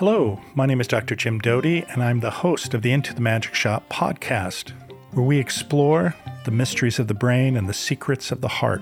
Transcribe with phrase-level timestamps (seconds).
[0.00, 1.14] Hello, my name is Dr.
[1.14, 4.70] Jim Doty, and I'm the host of the Into the Magic Shop podcast,
[5.12, 6.14] where we explore
[6.46, 8.80] the mysteries of the brain and the secrets of the heart.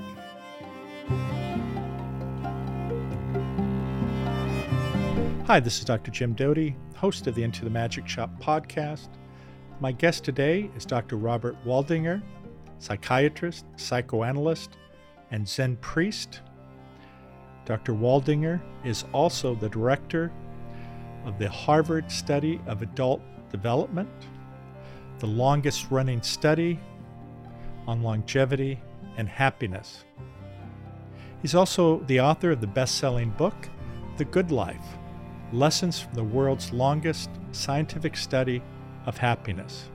[5.48, 6.12] Hi, this is Dr.
[6.12, 9.08] Jim Doty, host of the Into the Magic Shop podcast.
[9.80, 11.16] My guest today is Dr.
[11.16, 12.22] Robert Waldinger,
[12.78, 14.78] psychiatrist, psychoanalyst,
[15.32, 16.42] and Zen priest.
[17.64, 17.92] Dr.
[17.92, 20.30] Waldinger is also the director
[21.28, 24.08] of the Harvard Study of Adult Development,
[25.18, 26.80] the longest running study
[27.86, 28.80] on longevity
[29.18, 30.04] and happiness.
[31.42, 33.68] He's also the author of the best selling book,
[34.16, 34.96] The Good Life
[35.52, 38.62] Lessons from the World's Longest Scientific Study
[39.04, 39.90] of Happiness.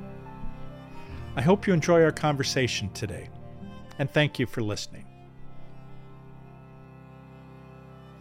[1.36, 3.30] I hope you enjoy our conversation today,
[3.98, 5.06] and thank you for listening.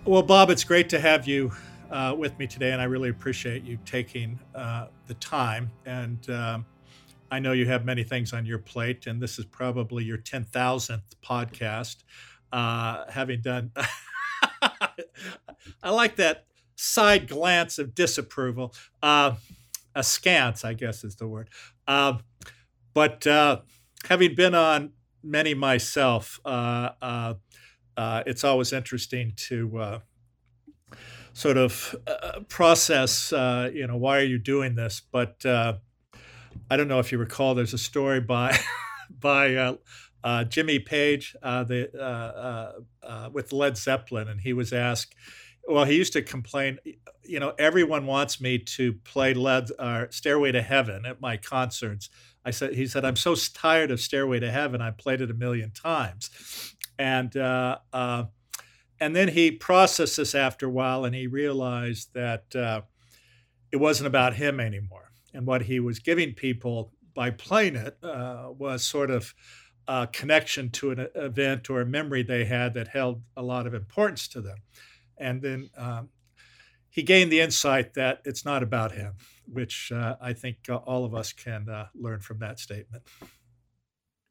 [0.07, 1.53] Well, Bob, it's great to have you
[1.93, 5.71] uh, with me today, and I really appreciate you taking uh, the time.
[5.85, 6.67] And um,
[7.31, 11.03] I know you have many things on your plate, and this is probably your 10,000th
[11.25, 11.97] podcast.
[12.51, 13.73] Uh, having done,
[15.83, 18.75] I like that side glance of disapproval.
[19.03, 19.35] Uh,
[19.95, 21.51] askance, I guess is the word.
[21.87, 22.19] Uh,
[22.95, 23.61] but uh,
[24.09, 27.35] having been on many myself, uh,
[27.97, 30.01] it's always interesting to
[31.33, 35.01] sort of uh, uh, process, uh, you know, why are you doing this?
[35.01, 38.59] But I don't know if you recall, there's a story by
[39.21, 39.77] by
[40.49, 42.85] Jimmy Page, the
[43.33, 45.15] with Led Zeppelin, and he was asked
[45.69, 46.79] well, he used to complain,
[47.23, 52.09] you know, everyone wants me to play Led uh, Stairway to Heaven at my concerts.
[52.45, 54.81] I said, he said, I'm so tired of Stairway to Heaven.
[54.81, 58.25] I played it a million times, and uh, uh,
[59.03, 62.83] and then he processed this after a while, and he realized that uh,
[63.71, 68.49] it wasn't about him anymore, and what he was giving people by playing it uh,
[68.57, 69.35] was sort of
[69.89, 73.75] a connection to an event or a memory they had that held a lot of
[73.75, 74.59] importance to them
[75.23, 76.09] and then um,
[76.91, 79.15] he gained the insight that it's not about him,
[79.47, 83.05] which uh, I think uh, all of us can uh, learn from that statement.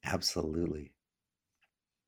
[0.03, 0.91] Absolutely.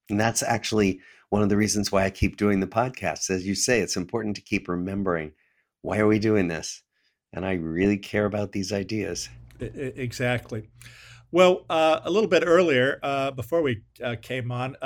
[0.10, 1.00] And that's actually
[1.34, 3.32] one of the reasons why I keep doing the podcast.
[3.32, 5.32] As you say, it's important to keep remembering
[5.82, 6.84] why are we doing this?
[7.34, 9.30] And I really care about these ideas.
[9.60, 10.70] Exactly.
[11.32, 14.78] Well, uh, a little bit earlier, uh, before we uh, came on,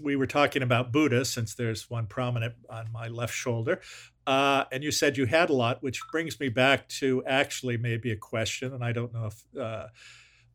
[0.00, 3.82] we were talking about Buddha, since there's one prominent on my left shoulder.
[4.26, 8.10] Uh, and you said you had a lot, which brings me back to actually maybe
[8.10, 8.72] a question.
[8.72, 9.86] And I don't know if uh,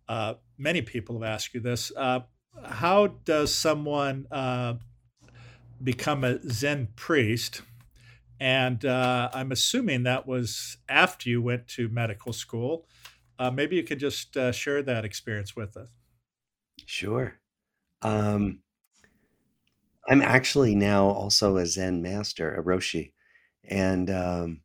[0.10, 1.92] uh, many people have asked you this.
[1.96, 2.22] Uh,
[2.66, 4.74] how does someone uh,
[5.84, 7.62] become a Zen priest?
[8.40, 12.88] And uh, I'm assuming that was after you went to medical school.
[13.54, 15.90] maybe you could just share that experience with us.
[16.86, 17.40] Sure.
[18.02, 18.60] Um,
[20.10, 23.14] I'm actually now also a Zen master, a Roshi,
[23.64, 24.62] and um,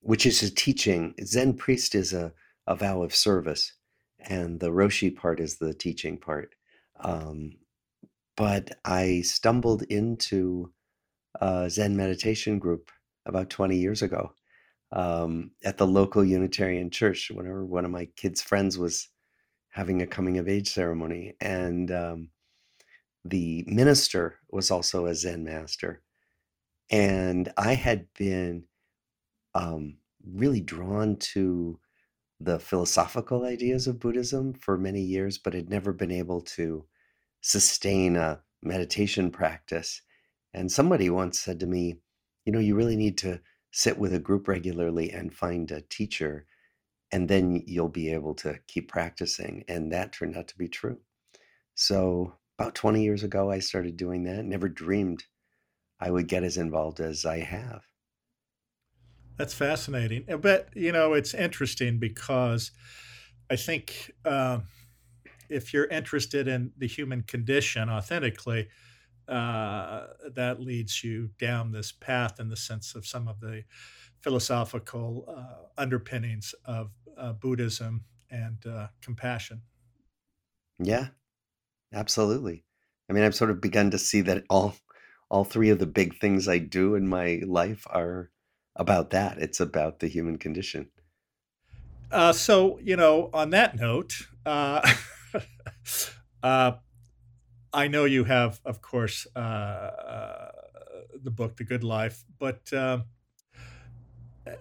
[0.00, 1.14] which is a teaching.
[1.24, 2.32] Zen priest is a,
[2.66, 3.72] a vow of service,
[4.20, 6.54] and the Roshi part is the teaching part.
[7.00, 7.56] Um,
[8.36, 10.72] but I stumbled into
[11.40, 12.90] a Zen meditation group
[13.24, 14.32] about 20 years ago
[14.92, 17.30] um, at the local Unitarian church.
[17.32, 19.08] Whenever one of my kids' friends was
[19.70, 22.30] having a coming of age ceremony, and um,
[23.24, 26.02] the minister was also a Zen master.
[26.90, 28.64] And I had been
[29.54, 31.78] um, really drawn to
[32.38, 36.84] the philosophical ideas of Buddhism for many years, but had never been able to
[37.46, 40.02] sustain a meditation practice.
[40.52, 42.00] And somebody once said to me,
[42.44, 43.40] You know, you really need to
[43.70, 46.46] sit with a group regularly and find a teacher,
[47.12, 49.64] and then you'll be able to keep practicing.
[49.68, 50.98] And that turned out to be true.
[51.76, 54.44] So about 20 years ago, I started doing that.
[54.44, 55.22] Never dreamed
[56.00, 57.82] I would get as involved as I have.
[59.36, 60.24] That's fascinating.
[60.40, 62.72] But, you know, it's interesting because
[63.50, 64.60] I think uh,
[65.48, 68.68] if you're interested in the human condition authentically,
[69.28, 73.64] uh, that leads you down this path in the sense of some of the
[74.20, 79.62] philosophical uh, underpinnings of uh, Buddhism and uh, compassion.
[80.78, 81.08] Yeah,
[81.92, 82.64] Absolutely.
[83.08, 84.74] I mean, I've sort of begun to see that all
[85.30, 88.30] all three of the big things I do in my life are
[88.76, 89.38] about that.
[89.38, 90.90] It's about the human condition.
[92.12, 94.14] Uh, so, you know, on that note,
[95.36, 95.40] uh,
[96.46, 96.72] uh,
[97.72, 100.50] I know you have, of course, uh, uh,
[101.22, 103.00] the book, The Good Life, but, uh,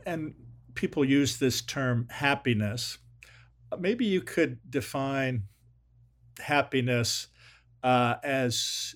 [0.06, 0.34] and
[0.74, 2.98] people use this term happiness.
[3.80, 5.44] Maybe you could define
[6.40, 7.28] happiness
[7.84, 8.96] uh, as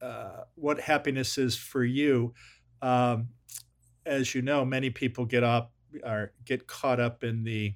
[0.00, 2.34] uh, what happiness is for you.
[2.80, 3.28] Um,
[4.04, 5.72] as you know, many people get up
[6.04, 7.74] or get caught up in the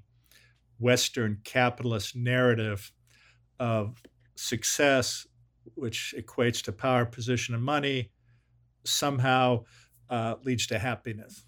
[0.78, 2.92] Western capitalist narrative
[3.58, 4.02] of
[4.34, 5.26] success,
[5.74, 8.10] which equates to power, position, and money,
[8.84, 9.64] somehow
[10.08, 11.44] uh, leads to happiness.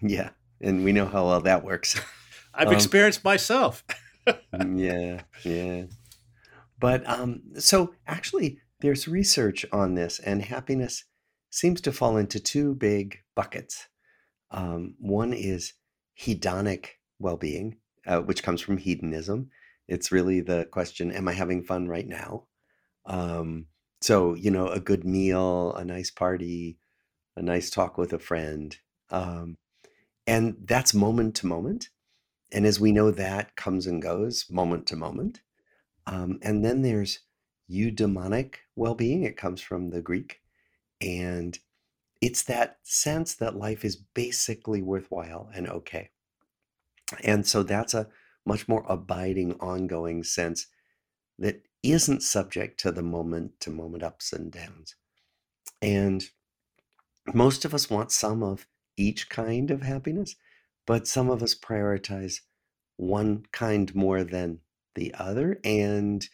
[0.00, 0.30] Yeah,
[0.60, 2.00] and we know how well that works.
[2.54, 3.84] I've um, experienced myself.
[4.74, 5.84] yeah, yeah.
[6.78, 11.04] But um, so actually, there's research on this, and happiness
[11.50, 13.88] seems to fall into two big buckets.
[14.50, 15.74] Um, one is
[16.20, 16.86] hedonic
[17.18, 19.50] well being, uh, which comes from hedonism.
[19.88, 22.44] It's really the question Am I having fun right now?
[23.06, 23.66] Um,
[24.00, 26.78] so, you know, a good meal, a nice party,
[27.36, 28.76] a nice talk with a friend.
[29.10, 29.56] Um,
[30.26, 31.88] and that's moment to moment.
[32.52, 35.40] And as we know, that comes and goes moment to moment.
[36.06, 37.20] Um, and then there's
[37.70, 39.22] eudaimonic well being.
[39.22, 40.40] It comes from the Greek.
[41.00, 41.58] And
[42.20, 46.10] it's that sense that life is basically worthwhile and okay.
[47.22, 48.08] And so that's a
[48.46, 50.66] much more abiding, ongoing sense
[51.38, 54.96] that isn't subject to the moment to moment ups and downs.
[55.82, 56.24] And
[57.32, 60.36] most of us want some of each kind of happiness,
[60.86, 62.40] but some of us prioritize
[62.96, 64.60] one kind more than
[64.94, 65.60] the other.
[65.64, 66.26] And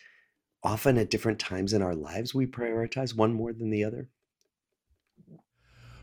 [0.62, 4.08] often at different times in our lives, we prioritize one more than the other.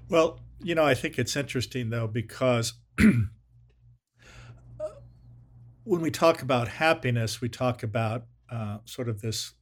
[0.10, 2.74] Well, you know, I think it's interesting though, because
[5.88, 9.54] when we talk about happiness, we talk about uh, sort of this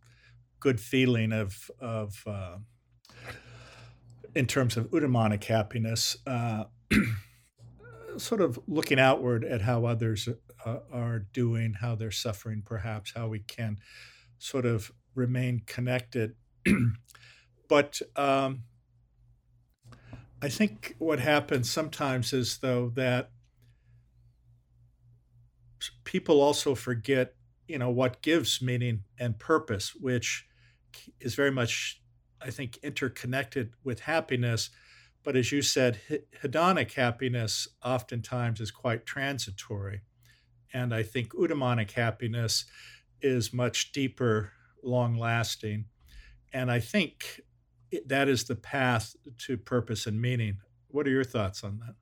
[0.60, 2.58] good feeling of, of uh,
[4.34, 6.64] in terms of eudaimonic happiness, uh,
[8.18, 10.28] sort of looking outward at how others
[10.66, 13.78] uh, are doing, how they're suffering, perhaps, how we can
[14.40, 16.34] sort of remain connected.
[17.70, 18.64] but um,
[20.42, 23.30] I think what happens sometimes is, though, that
[26.04, 27.36] people also forget,
[27.68, 30.48] you know, what gives meaning and purpose, which
[31.20, 32.02] is very much,
[32.42, 34.70] I think, interconnected with happiness.
[35.24, 36.00] But as you said,
[36.42, 40.02] hedonic happiness oftentimes is quite transitory.
[40.74, 42.66] And I think eudaimonic happiness
[43.22, 44.52] is much deeper,
[44.84, 45.86] long lasting.
[46.54, 47.42] And I think
[48.06, 50.60] that is the path to purpose and meaning.
[50.90, 51.96] What are your thoughts on that?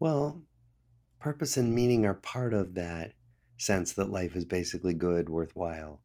[0.00, 0.42] Well,
[1.24, 3.14] purpose and meaning are part of that
[3.56, 6.02] sense that life is basically good, worthwhile.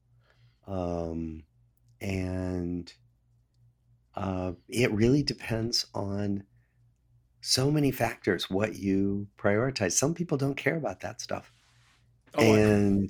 [0.65, 1.43] Um,
[1.99, 2.93] and
[4.15, 6.45] uh, it really depends on
[7.41, 9.91] so many factors what you prioritize.
[9.91, 11.51] Some people don't care about that stuff.
[12.35, 13.09] Oh, and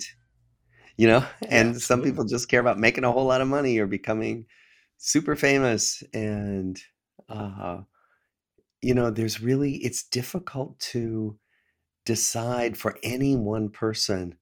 [0.96, 3.78] you know, and yeah, some people just care about making a whole lot of money
[3.78, 4.46] or becoming
[4.96, 6.82] super famous and
[7.28, 7.82] uh
[8.82, 11.38] you know, there's really it's difficult to
[12.04, 14.36] decide for any one person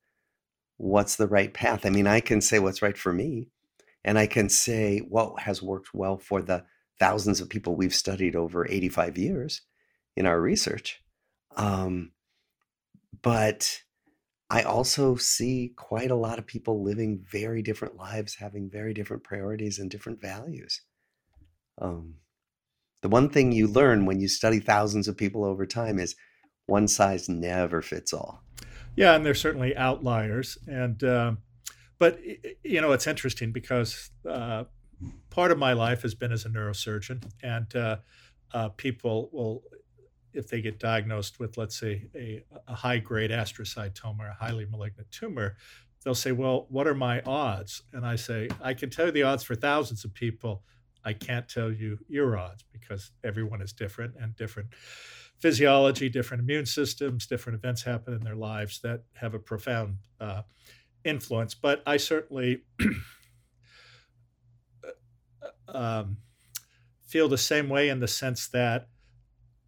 [0.77, 1.85] what's the right path.
[1.85, 3.49] I mean, I can say what's right for me,
[4.05, 6.65] and I can say what has worked well for the
[6.99, 9.63] thousands of people we've studied over 85 years
[10.17, 11.01] in our research.
[11.57, 12.13] Um,
[13.23, 13.83] but
[14.51, 19.25] I also see quite a lot of people living very different lives, having very different
[19.25, 20.81] priorities and different values.
[21.81, 22.15] Um,
[23.03, 26.17] the one thing you learn when you study thousands of people over time is
[26.69, 28.43] one size never fits all.
[28.95, 31.33] Yeah, and there's certainly outliers, and uh,
[31.99, 32.21] but
[32.63, 34.65] you know it's interesting because uh,
[35.31, 37.97] part of my life has been as a neurosurgeon, and uh,
[38.53, 39.63] uh people will
[40.35, 45.11] if they get diagnosed with, let's say, a, a high grade astrocytoma, a highly malignant
[45.11, 45.57] tumor,
[46.05, 47.83] they'll say, Well, what are my odds?
[47.93, 50.63] And I say, I can tell you the odds for thousands of people.
[51.05, 54.69] I can't tell you your odds because everyone is different and different
[55.41, 60.43] physiology, different immune systems, different events happen in their lives that have a profound uh,
[61.05, 61.55] influence.
[61.55, 62.63] But I certainly
[65.69, 66.19] um,
[67.07, 68.89] feel the same way in the sense that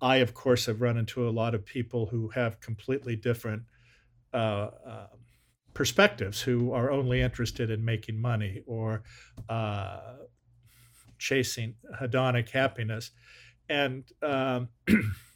[0.02, 3.62] I, of course, have run into a lot of people who have completely different
[4.32, 5.06] uh, uh,
[5.74, 9.02] perspectives, who are only interested in making money or
[9.48, 10.16] uh,
[11.18, 13.10] chasing hedonic happiness.
[13.68, 14.68] And um,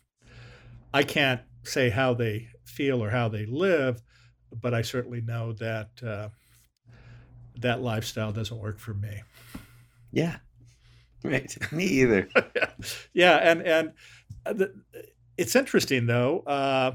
[0.95, 4.01] I can't say how they feel or how they live,
[4.63, 6.29] but I certainly know that uh,
[7.59, 9.23] that lifestyle doesn't work for me.
[10.13, 10.37] Yeah,
[11.25, 11.53] right.
[11.73, 12.29] me either.
[13.13, 13.93] yeah, and and
[14.47, 14.73] uh, the,
[15.37, 16.41] It's interesting, though.
[16.47, 16.93] Uh,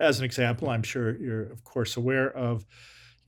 [0.00, 2.66] as an example, I'm sure you're, of course, aware of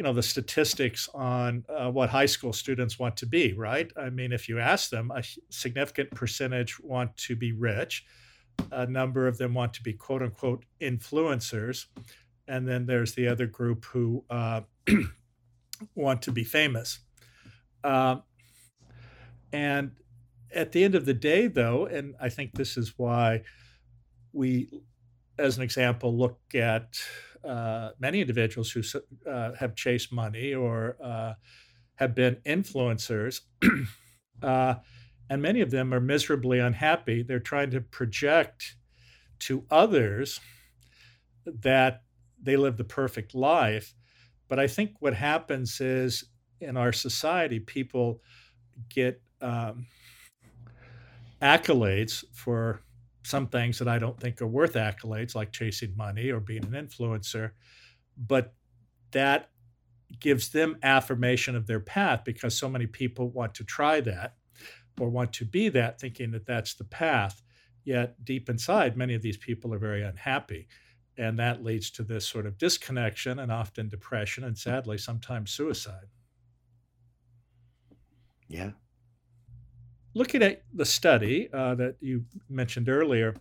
[0.00, 4.08] you know the statistics on uh, what high school students want to be right i
[4.08, 8.04] mean if you ask them a significant percentage want to be rich
[8.70, 11.86] a number of them want to be quote unquote influencers.
[12.46, 14.62] And then there's the other group who uh,
[15.94, 17.00] want to be famous.
[17.84, 18.16] Uh,
[19.52, 19.92] and
[20.54, 23.42] at the end of the day though and i think this is why
[24.32, 24.70] we
[25.38, 26.98] as an example look at
[27.44, 28.82] uh, many individuals who
[29.30, 31.34] uh, have chased money or uh,
[31.96, 33.40] have been influencers,
[34.42, 34.74] uh,
[35.30, 37.23] and many of them are miserably unhappy.
[37.23, 38.76] They're trying to project
[39.40, 40.40] to others
[41.44, 42.02] that
[42.42, 43.94] they live the perfect life.
[44.49, 46.25] But I think what happens is
[46.61, 48.23] in our society, people
[48.88, 49.87] get um,
[51.42, 52.80] accolades for
[53.23, 56.70] some things that I don't think are worth accolades, like chasing money or being an
[56.70, 57.50] influencer,
[58.16, 58.54] but
[59.12, 59.50] that
[60.20, 64.37] gives them affirmation of their path because so many people want to try that
[65.00, 67.42] or want to be that, thinking that that's the path.
[67.84, 70.68] Yet deep inside, many of these people are very unhappy.
[71.16, 76.06] And that leads to this sort of disconnection and often depression and sadly, sometimes suicide.
[78.48, 78.72] Yeah,
[80.18, 83.34] looking at the study uh, that you mentioned earlier,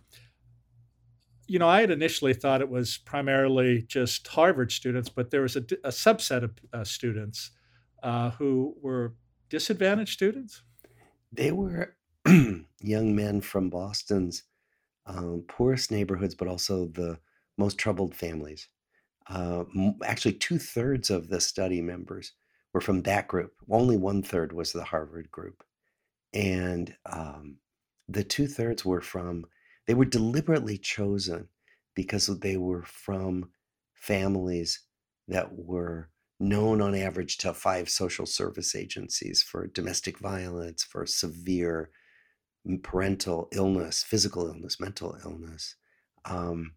[1.46, 5.56] you know, I had initially thought it was primarily just Harvard students, but there was
[5.56, 7.50] a, a subset of uh, students
[8.02, 9.14] uh, who were
[9.48, 10.62] disadvantaged students.
[11.32, 11.96] They were
[12.80, 14.44] young men from Boston's
[15.06, 17.18] um, poorest neighborhoods, but also the
[17.58, 18.68] most troubled families.
[19.28, 19.64] Uh,
[20.04, 22.32] actually, two thirds of the study members
[22.72, 23.52] were from that group.
[23.70, 25.64] Only one third was the Harvard group
[26.34, 27.56] and um,
[28.08, 29.44] the two thirds were from
[29.86, 31.48] they were deliberately chosen
[31.94, 33.50] because they were from
[33.94, 34.80] families
[35.28, 41.90] that were known on average to five social service agencies for domestic violence for severe
[42.82, 45.76] parental illness physical illness mental illness
[46.24, 46.72] um,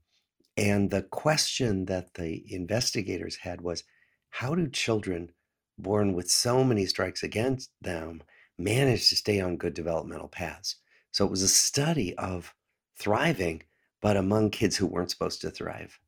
[0.58, 3.84] and the question that the investigators had was
[4.30, 5.32] how do children
[5.77, 8.22] born with so many strikes against them
[8.58, 10.77] managed to stay on good developmental paths.
[11.12, 12.53] So it was a study of
[12.98, 13.63] thriving,
[14.01, 16.00] but among kids who weren't supposed to thrive.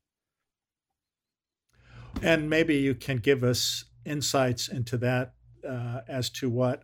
[2.22, 5.34] And maybe you can give us insights into that
[5.68, 6.84] uh, as to what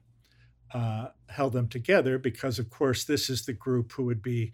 [0.74, 4.52] uh, held them together, because of course, this is the group who would be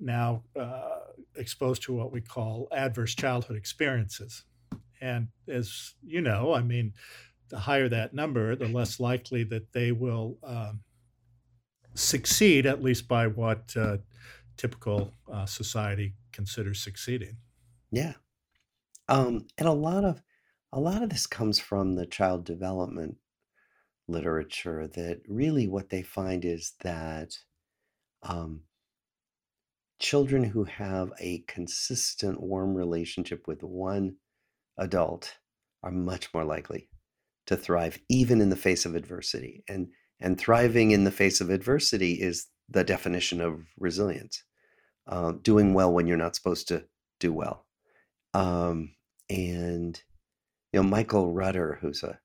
[0.00, 0.98] now uh,
[1.36, 4.44] exposed to what we call adverse childhood experiences.
[5.00, 6.92] And as you know, I mean,
[7.48, 10.80] the higher that number, the less likely that they will um,
[11.94, 13.98] succeed, at least by what uh,
[14.56, 17.36] typical uh, society considers succeeding.
[17.90, 18.14] Yeah,
[19.08, 20.22] um, and a lot of
[20.72, 23.16] a lot of this comes from the child development
[24.06, 24.88] literature.
[24.88, 27.38] That really what they find is that
[28.22, 28.62] um,
[29.98, 34.16] children who have a consistent, warm relationship with one
[34.78, 35.38] adult
[35.82, 36.88] are much more likely
[37.46, 39.88] to thrive even in the face of adversity and
[40.20, 44.44] and thriving in the face of adversity is the definition of resilience
[45.06, 46.84] uh, doing well when you're not supposed to
[47.20, 47.64] do well
[48.34, 48.90] um,
[49.30, 50.02] and
[50.72, 52.20] you know Michael Rutter who's a,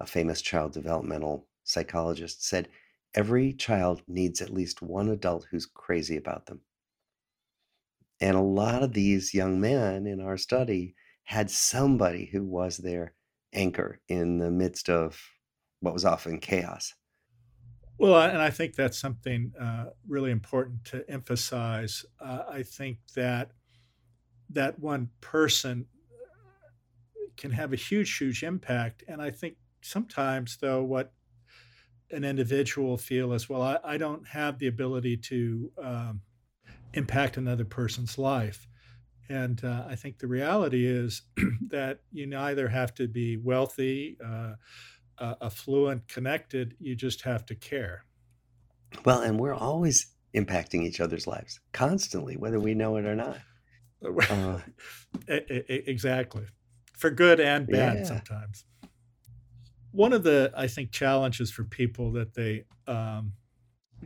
[0.00, 2.68] a famous child developmental psychologist said
[3.14, 6.62] every child needs at least one adult who's crazy about them
[8.20, 13.14] and a lot of these young men in our study had somebody who was their
[13.52, 15.20] anchor in the midst of
[15.80, 16.94] what was often chaos.
[17.98, 22.04] Well, and I think that's something uh, really important to emphasize.
[22.18, 23.52] Uh, I think that
[24.48, 25.86] that one person
[27.40, 29.02] can have a huge, huge impact.
[29.08, 31.12] And I think sometimes, though, what
[32.10, 36.20] an individual feel is, well, I, I don't have the ability to um,
[36.92, 38.68] impact another person's life.
[39.28, 41.22] And uh, I think the reality is
[41.68, 44.54] that you neither have to be wealthy, uh,
[45.18, 46.74] uh, affluent, connected.
[46.78, 48.04] You just have to care.
[49.04, 53.38] Well, and we're always impacting each other's lives constantly, whether we know it or not.
[54.30, 54.58] Uh,
[55.28, 56.46] exactly.
[57.00, 58.04] For good and bad yeah.
[58.04, 58.64] sometimes.
[59.92, 63.32] One of the, I think, challenges for people that they um,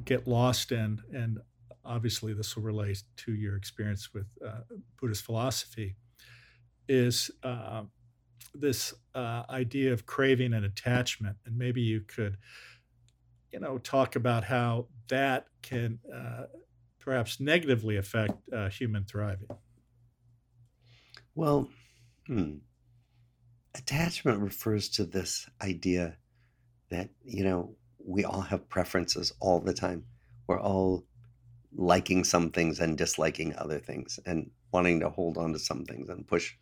[0.04, 1.38] get lost in, and
[1.84, 4.60] obviously this will relate to your experience with uh,
[5.00, 5.96] Buddhist philosophy,
[6.88, 7.82] is uh,
[8.54, 11.36] this uh, idea of craving and attachment.
[11.44, 12.38] And maybe you could,
[13.52, 16.44] you know, talk about how that can uh,
[17.04, 19.48] perhaps negatively affect uh, human thriving?
[21.34, 21.68] Well,
[22.26, 22.58] hmm.
[23.74, 26.16] Attachment refers to this idea
[26.90, 30.04] that, you know, we all have preferences all the time.
[30.46, 31.04] We're all
[31.74, 36.08] liking some things and disliking other things and wanting to hold on to some things
[36.08, 36.54] and push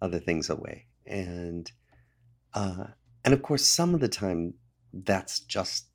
[0.00, 0.86] other things away.
[1.06, 1.70] And
[2.54, 2.84] uh,
[3.24, 4.54] and of course, some of the time
[4.92, 5.86] that's just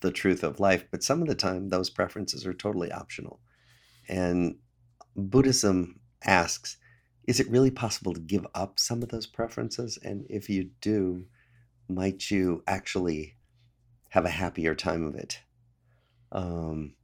[0.00, 3.40] the truth of life, but some of the time those preferences are totally optional.
[4.08, 4.56] And
[5.16, 6.78] Buddhism asks,
[7.28, 9.98] is it really possible to give up some of those preferences?
[10.02, 11.26] And if you do,
[11.86, 13.36] might you actually
[14.08, 15.38] have a happier time of it?
[16.32, 16.94] Um,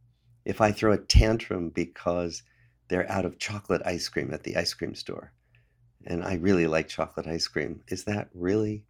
[0.46, 2.42] if I throw a tantrum because
[2.88, 5.30] they're out of chocolate ice cream at the ice cream store,
[6.06, 8.86] and I really like chocolate ice cream, is that really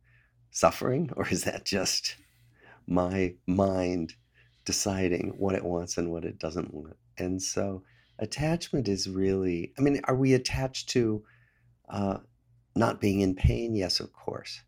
[0.52, 2.14] suffering or is that just
[2.86, 4.14] my mind
[4.64, 6.96] deciding what it wants and what it doesn't want?
[7.18, 7.82] And so
[8.18, 11.24] attachment is really, I mean, are we attached to
[11.88, 12.18] uh,
[12.76, 13.74] not being in pain?
[13.74, 14.62] Yes, of course.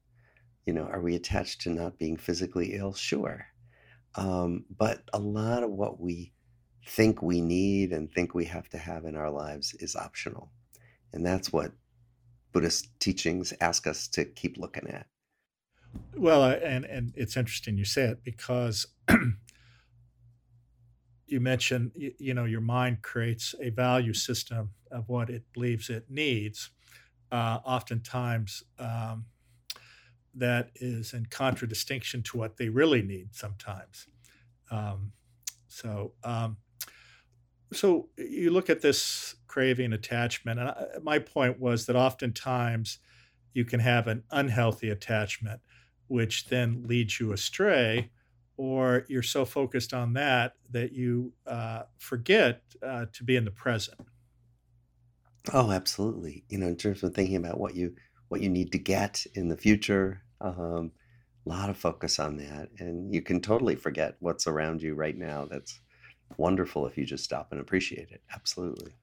[0.64, 2.94] You know, are we attached to not being physically ill?
[2.94, 3.46] Sure.
[4.16, 6.32] Um, but a lot of what we
[6.86, 10.50] think we need and think we have to have in our lives is optional.
[11.12, 11.72] And that's what
[12.52, 15.06] Buddhist teachings ask us to keep looking at.
[16.16, 18.86] Well, uh, and and it's interesting you say it because
[21.26, 26.06] you mentioned you, know your mind creates a value system of what it believes it
[26.08, 26.70] needs.
[27.32, 29.24] Uh, oftentimes, um,
[30.34, 33.34] that is in contradistinction to what they really need.
[33.34, 34.06] Sometimes,
[34.70, 35.12] um,
[35.68, 36.56] so um,
[37.72, 42.98] so you look at this craving attachment, and I, my point was that oftentimes
[43.54, 45.60] you can have an unhealthy attachment
[46.08, 48.10] which then leads you astray,
[48.56, 53.50] or you're so focused on that that you uh, forget uh, to be in the
[53.50, 54.00] present.
[55.52, 56.44] Oh, absolutely.
[56.48, 57.94] You know, in terms of thinking about what you
[58.28, 60.92] what you need to get in the future, um,
[61.46, 65.16] a lot of focus on that, and you can totally forget what's around you right
[65.16, 65.44] now.
[65.46, 65.80] That's
[66.38, 68.22] wonderful if you just stop and appreciate it.
[68.34, 68.94] Absolutely.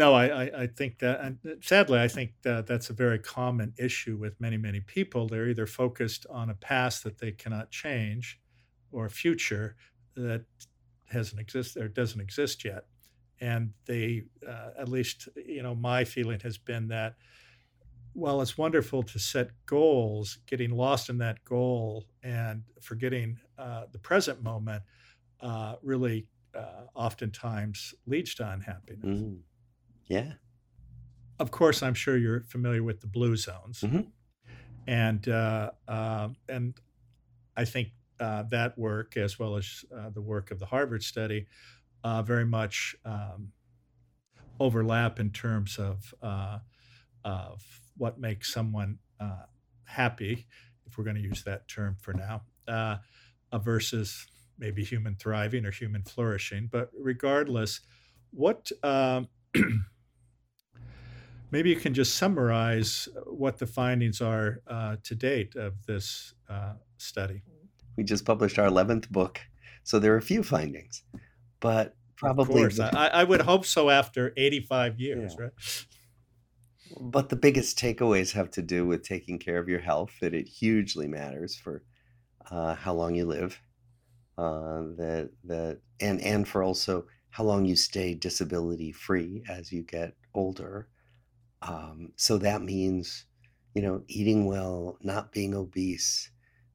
[0.00, 3.74] No, I, I, I think that, and sadly, I think that that's a very common
[3.76, 5.28] issue with many, many people.
[5.28, 8.40] They're either focused on a past that they cannot change
[8.92, 9.76] or a future
[10.16, 10.46] that
[11.10, 12.86] hasn't existed or doesn't exist yet.
[13.42, 17.16] And they, uh, at least, you know, my feeling has been that
[18.14, 23.98] while it's wonderful to set goals, getting lost in that goal and forgetting uh, the
[23.98, 24.82] present moment
[25.42, 29.20] uh, really uh, oftentimes leads to unhappiness.
[29.20, 29.40] Mm.
[30.10, 30.34] Yeah.
[31.38, 34.00] Of course, I'm sure you're familiar with the blue zones, hmm
[34.86, 36.80] and uh, uh, and
[37.56, 41.46] I think uh, that work, as well as uh, the work of the Harvard study,
[42.04, 43.52] uh, very much um,
[44.58, 46.58] overlap in terms of uh,
[47.24, 49.44] of what makes someone uh,
[49.84, 50.46] happy,
[50.86, 52.42] if we're going to use that term for now,
[53.54, 54.26] versus
[54.58, 56.68] maybe human thriving or human flourishing.
[56.70, 57.80] But regardless,
[58.30, 59.28] what um,
[61.50, 66.74] Maybe you can just summarize what the findings are uh, to date of this uh,
[66.96, 67.42] study.
[67.96, 69.40] We just published our 11th book,
[69.82, 71.02] so there are a few findings,
[71.58, 72.62] but probably.
[72.62, 75.44] Of course, I, I, would hope so after 85 years, yeah.
[75.44, 75.52] right?
[77.00, 80.48] But the biggest takeaways have to do with taking care of your health, that it
[80.48, 81.82] hugely matters for
[82.50, 83.60] uh, how long you live,
[84.38, 89.82] uh, that, that, and, and for also how long you stay disability free as you
[89.82, 90.88] get older
[91.62, 93.26] um, so that means,
[93.74, 96.30] you know, eating well, not being obese,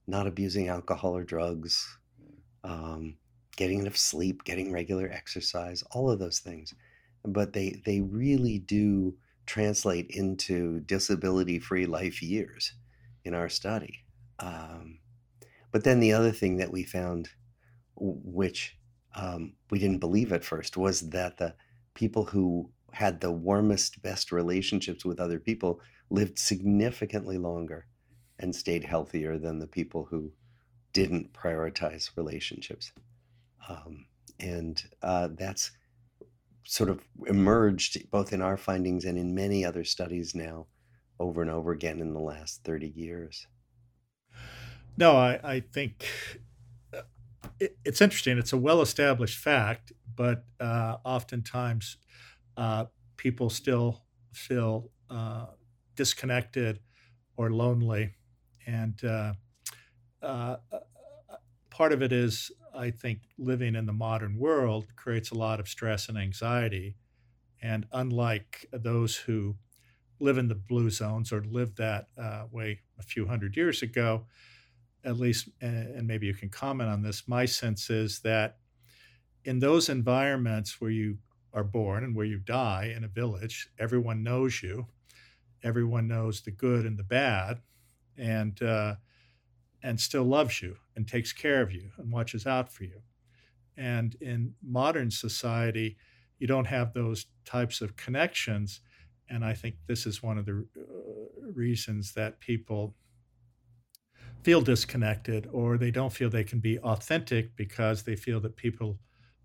[0.08, 1.98] not abusing alcohol or drugs,
[2.64, 3.18] um,
[3.58, 6.74] getting enough sleep, getting regular exercise, all of those things.
[7.24, 12.74] But they they really do translate into disability-free life years
[13.24, 14.04] in our study.
[14.40, 15.00] Um,
[15.72, 17.30] but then the other thing that we found,
[17.96, 18.78] which
[19.16, 21.56] um, we didn't believe at first, was that the
[21.96, 27.88] people who had the warmest, best relationships with other people lived significantly longer
[28.40, 30.32] and stayed healthier than the people who
[30.94, 32.94] didn't prioritize relationships.
[33.68, 34.06] Um,
[34.40, 35.72] and uh, that's
[36.64, 40.66] sort of emerged both in our findings and in many other studies now
[41.20, 43.46] over and over again in the last 30 years.
[44.96, 46.06] No, I, I think
[46.94, 47.02] uh,
[47.60, 48.38] it, it's interesting.
[48.38, 51.98] It's a well established fact, but uh, oftentimes
[52.58, 52.86] uh,
[53.18, 55.48] people still feel uh,
[55.96, 56.82] disconnected
[57.38, 58.16] or lonely.
[58.68, 59.34] And uh,
[60.22, 60.58] uh,
[61.70, 65.68] part of it is I think living in the modern world creates a lot of
[65.68, 66.98] stress and anxiety.
[67.62, 69.58] And unlike those who
[70.20, 74.28] live in the blue zones or lived that uh, way a few hundred years ago,
[75.04, 78.60] at least, and maybe you can comment on this, my sense is that
[79.46, 81.20] in those environments where you
[81.56, 84.88] are born and where you die in a village, everyone knows you,
[85.64, 87.62] everyone knows the good and the bad,
[88.18, 88.96] and uh,
[89.82, 93.02] and still loves you and takes care of you and watches out for you.
[93.78, 95.98] And in modern society,
[96.40, 98.82] you don't have those types of connections.
[99.30, 102.96] And I think this is one of the uh, reasons that people
[104.44, 109.00] feel disconnected or they don't feel they can be authentic because they feel that people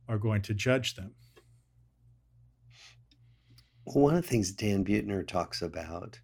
[0.08, 1.14] are going to judge them.
[3.92, 6.20] One of the things Dan Buettner talks about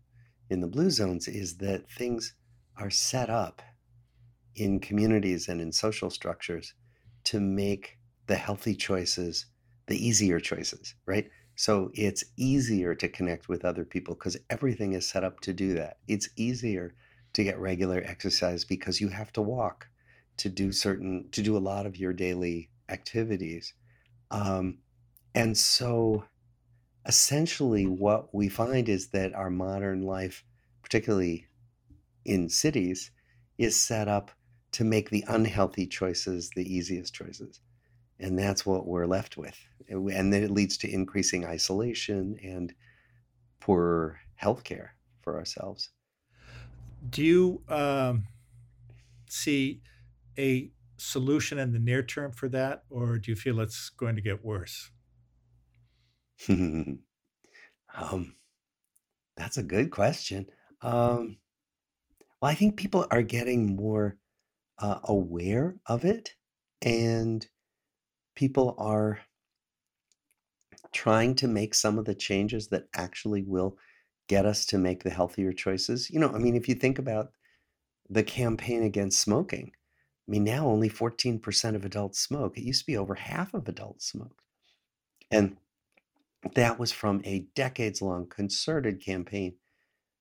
[0.51, 2.35] in the Blue Zones is that things
[2.77, 3.61] are set up
[4.55, 6.75] in communities and in social structures
[7.25, 7.99] to make
[8.29, 9.47] the healthy choices
[9.89, 11.29] the easier choices, right?
[11.57, 15.75] So it's easier to connect with other people because everything is set up to do
[15.75, 15.99] that.
[16.07, 16.95] It's easier
[17.33, 19.89] to get regular exercise because you have to walk
[20.37, 23.75] to do certain, to do a lot of your daily activities.
[24.31, 24.79] Um,
[25.35, 26.25] and so
[27.07, 30.45] essentially, what we find is that our modern life,
[30.83, 31.47] particularly
[32.25, 33.11] in cities,
[33.59, 34.31] is set up
[34.73, 37.61] to make the unhealthy choices the easiest choices.
[38.19, 39.59] And that's what we're left with.
[39.89, 42.75] And then it leads to increasing isolation and
[43.61, 45.91] poor health care for ourselves.
[47.09, 48.27] Do you um,
[49.29, 49.81] see
[50.39, 54.23] a solution in the near term for that, or do you feel it's going to
[54.23, 54.91] get worse?
[56.49, 57.03] um,
[59.37, 60.47] that's a good question.
[60.83, 61.39] Um,
[62.41, 64.17] well, I think people are getting more
[64.79, 66.35] uh, aware of it
[66.83, 67.47] and
[68.35, 69.21] people are
[70.93, 73.77] trying to make some of the changes that actually will
[74.29, 76.11] get us to make the healthier choices.
[76.11, 77.33] You know, I mean, if you think about
[78.09, 82.59] the campaign against smoking, I mean, now only 14% of adults smoke.
[82.59, 84.41] It used to be over half of adults smoked.
[85.31, 85.57] And
[86.55, 89.55] that was from a decades long concerted campaign,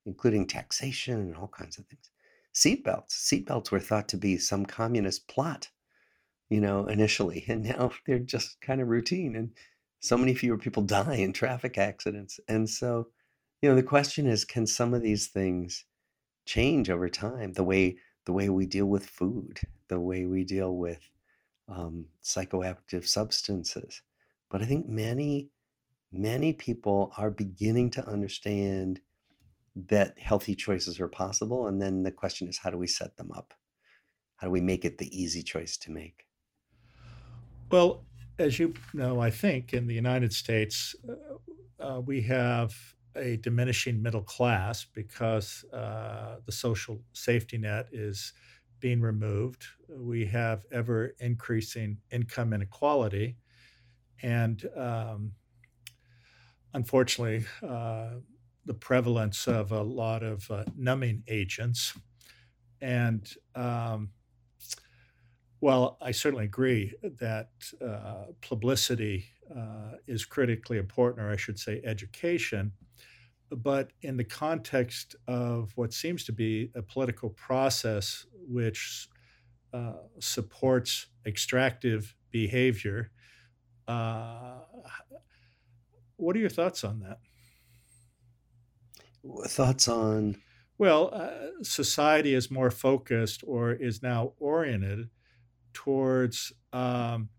[0.05, 2.09] including taxation and all kinds of things
[2.55, 3.11] seatbelts.
[3.11, 5.69] Seatbelts were thought to be some communist plot,
[6.49, 9.35] you know, initially, and now they're just kind of routine.
[9.35, 9.51] And
[9.99, 12.39] so many fewer people die in traffic accidents.
[12.47, 13.07] And so,
[13.61, 15.85] you know, the question is, can some of these things
[16.45, 17.53] change over time?
[17.53, 21.11] The way the way we deal with food, the way we deal with
[21.69, 24.01] um, psychoactive substances.
[24.49, 25.49] But I think many,
[26.17, 29.01] many people are beginning to understand
[29.75, 31.67] that healthy choices are possible.
[31.67, 33.54] And then the question is, how do we set them up?
[34.38, 36.25] How do we make it the easy choice to make?
[37.71, 38.06] Well,
[38.39, 41.15] as you know, I think in the United States, uh,
[41.84, 42.73] uh, we have
[43.15, 48.34] a diminishing middle class because uh, the social safety net is
[48.80, 49.65] being removed.
[49.89, 53.38] We have ever increasing income inequality.
[54.21, 55.32] And um,
[56.75, 58.09] unfortunately, uh,
[58.65, 61.97] the prevalence of a lot of uh, numbing agents.
[62.81, 64.09] And um,
[65.61, 67.49] well, I certainly agree that
[67.81, 72.73] uh, publicity uh, is critically important, or I should say, education.
[73.49, 79.07] But in the context of what seems to be a political process which
[79.73, 83.11] uh, supports extractive behavior,
[83.88, 84.57] uh,
[86.17, 87.19] what are your thoughts on that?
[89.47, 90.41] Thoughts on?
[90.78, 95.10] Well, uh, society is more focused or is now oriented
[95.73, 97.30] towards um,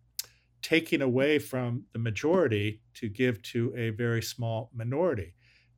[0.63, 5.35] taking away from the majority to give to a very small minority.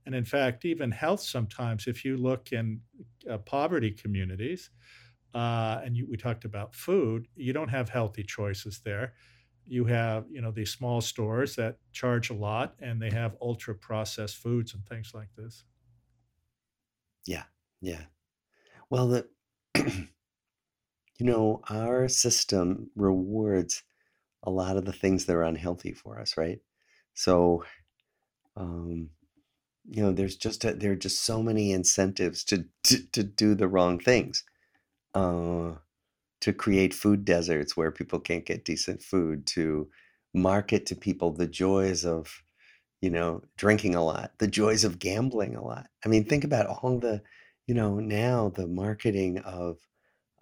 [0.06, 2.80] And in fact, even health sometimes, if you look in
[3.28, 4.70] uh, poverty communities,
[5.34, 9.14] uh, and you, we talked about food, you don't have healthy choices there.
[9.68, 13.74] You have, you know, these small stores that charge a lot, and they have ultra
[13.74, 15.64] processed foods and things like this.
[17.26, 17.44] Yeah,
[17.80, 18.04] yeah.
[18.90, 19.28] Well, the
[19.76, 20.08] you
[21.26, 23.82] know, our system rewards
[24.42, 26.60] a lot of the things that are unhealthy for us, right?
[27.14, 27.64] So,
[28.56, 29.10] um,
[29.88, 33.54] you know, there's just a, there are just so many incentives to to, to do
[33.54, 34.44] the wrong things,
[35.14, 35.74] uh,
[36.40, 39.88] to create food deserts where people can't get decent food, to
[40.34, 42.42] market to people the joys of
[43.00, 45.86] you know, drinking a lot, the joys of gambling a lot.
[46.04, 47.22] I mean, think about all the,
[47.66, 49.78] you know, now the marketing of,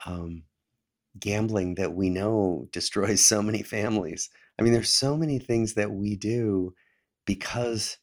[0.07, 0.45] um,
[1.19, 4.31] gambling that we know destroys so many families.
[4.59, 6.75] I mean, there's so many things that we do
[7.27, 7.99] because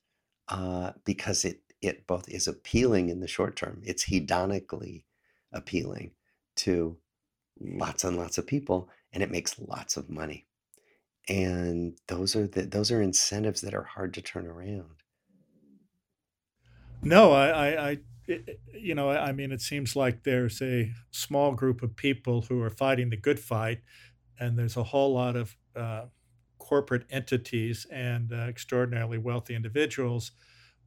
[0.49, 3.81] uh, because it it both is appealing in the short term.
[3.83, 5.05] It's hedonically
[5.51, 6.11] appealing
[6.57, 6.97] to
[7.63, 10.47] lots and lots of people, and it makes lots of money.
[11.29, 15.03] And those are the those are incentives that are hard to turn around.
[17.01, 21.53] No, I, I, I it, you know, I mean, it seems like there's a small
[21.53, 23.81] group of people who are fighting the good fight,
[24.39, 26.07] and there's a whole lot of uh,
[26.57, 30.31] corporate entities and uh, extraordinarily wealthy individuals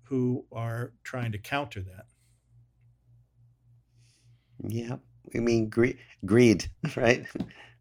[0.04, 2.06] who are trying to counter that.
[4.62, 4.98] Yeah,
[5.34, 7.26] I mean greed, greed, right?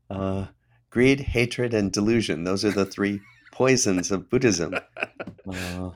[0.10, 0.48] Uh,
[0.90, 2.44] greed, hatred, and delusion.
[2.44, 4.76] Those are the three poisons of Buddhism.
[5.48, 5.92] Uh,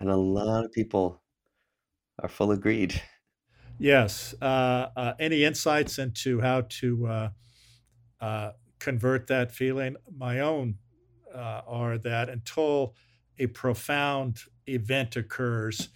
[0.00, 1.20] and a lot of people
[2.22, 3.02] are full of greed.
[3.78, 4.34] Yes.
[4.40, 7.28] Uh, uh, any insights into how to uh,
[8.20, 9.96] uh convert that feeling?
[10.10, 10.76] My own
[11.34, 12.94] uh, are that until
[13.38, 15.90] a profound event occurs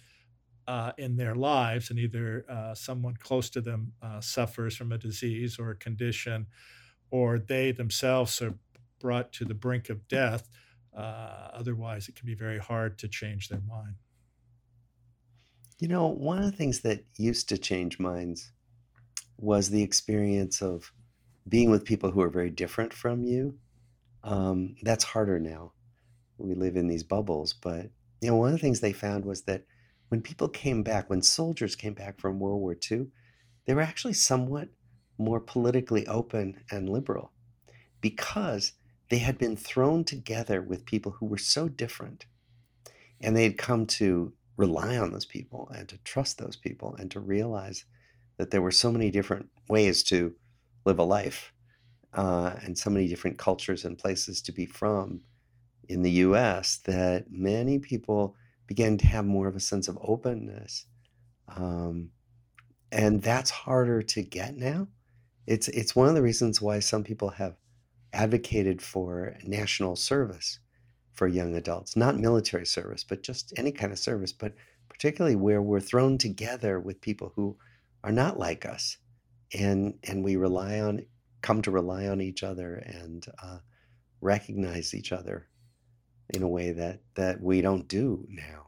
[0.67, 5.71] uh, in their lives, and either someone close to them suffers from a disease or
[5.71, 6.47] a condition,
[7.11, 8.55] or they themselves are
[8.99, 10.49] brought to the brink of death,
[10.93, 13.95] otherwise, it can be very hard to change their mind.
[15.79, 18.51] You know, one of the things that used to change minds
[19.37, 20.91] was the experience of
[21.47, 23.57] being with people who are very different from you.
[24.23, 25.73] Um, that's harder now.
[26.37, 29.43] We live in these bubbles, but you know, one of the things they found was
[29.43, 29.65] that
[30.09, 33.07] when people came back, when soldiers came back from World War II,
[33.65, 34.69] they were actually somewhat
[35.17, 37.31] more politically open and liberal
[38.01, 38.73] because
[39.09, 42.25] they had been thrown together with people who were so different.
[43.21, 47.09] And they had come to rely on those people and to trust those people and
[47.11, 47.85] to realize
[48.37, 50.35] that there were so many different ways to
[50.85, 51.53] live a life
[52.13, 55.21] uh, and so many different cultures and places to be from
[55.87, 58.35] in the US that many people
[58.67, 60.85] began to have more of a sense of openness.
[61.55, 62.09] Um,
[62.91, 64.87] and that's harder to get now.
[65.47, 67.55] It's, it's one of the reasons why some people have
[68.13, 70.59] advocated for national service
[71.13, 74.53] for young adults, not military service, but just any kind of service, but
[74.89, 77.57] particularly where we're thrown together with people who
[78.03, 78.97] are not like us
[79.53, 81.05] and and we rely on
[81.41, 83.57] come to rely on each other and uh,
[84.21, 85.47] recognize each other
[86.33, 88.67] in a way that that we don't do now.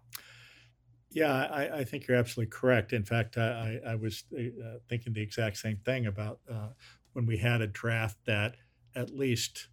[1.09, 2.93] Yeah, I, I think you're absolutely correct.
[2.93, 6.69] In fact, I, I was uh, thinking the exact same thing about uh,
[7.13, 8.55] when we had a draft that
[8.95, 9.69] at least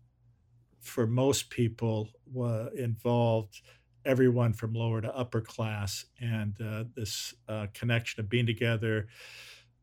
[0.81, 3.63] for most people uh, involved
[4.05, 9.09] everyone from lower to upper class and uh, this uh, connection of being together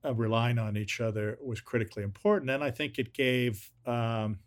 [0.06, 4.38] uh, relying on each other was critically important and i think it gave um,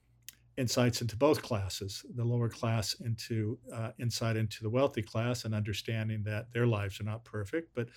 [0.56, 5.54] insights into both classes the lower class into uh, insight into the wealthy class and
[5.54, 7.88] understanding that their lives are not perfect but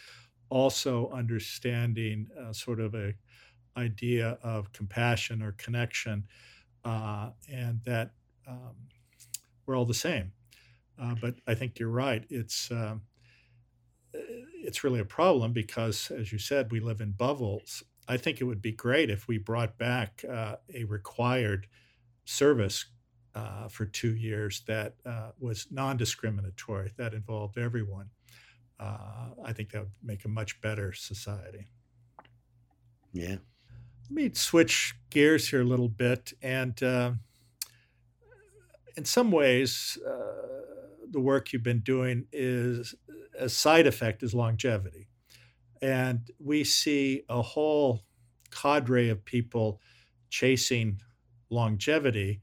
[0.49, 3.13] also understanding uh, sort of a
[3.77, 6.23] idea of compassion or connection
[7.49, 8.11] and that
[8.47, 8.75] um,
[9.65, 10.31] we're all the same.
[10.99, 12.25] Uh, but I think you're right.
[12.29, 12.95] It's uh,
[14.13, 17.83] it's really a problem because, as you said, we live in bubbles.
[18.07, 21.67] I think it would be great if we brought back uh, a required
[22.27, 22.85] service
[23.35, 28.09] uh, for two years that uh, was non-discriminatory, that involved everyone.
[28.79, 31.67] Uh, I think that would make a much better society.
[33.13, 33.37] Yeah.
[34.03, 36.81] Let me switch gears here a little bit and
[38.97, 40.65] in some ways, uh,
[41.09, 42.95] the work you've been doing is
[43.39, 45.07] a side effect is longevity.
[45.81, 48.01] And we see a whole
[48.49, 49.79] cadre of people
[50.29, 50.99] chasing
[51.49, 52.41] longevity,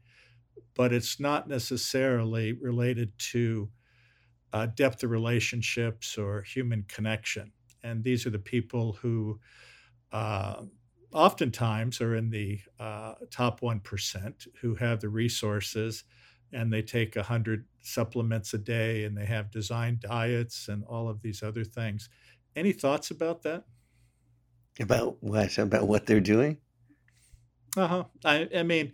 [0.74, 3.70] but it's not necessarily related to
[4.52, 7.52] uh, depth of relationships or human connection.
[7.82, 9.40] And these are the people who
[10.12, 10.62] uh,
[11.12, 16.04] oftentimes are in the uh, top 1% who have the resources
[16.52, 21.20] and they take 100 supplements a day and they have designed diets and all of
[21.20, 22.08] these other things.
[22.54, 23.64] Any thoughts about that?
[24.78, 25.58] About what?
[25.58, 26.58] About what they're doing?
[27.76, 28.04] Uh huh.
[28.24, 28.92] I, I mean,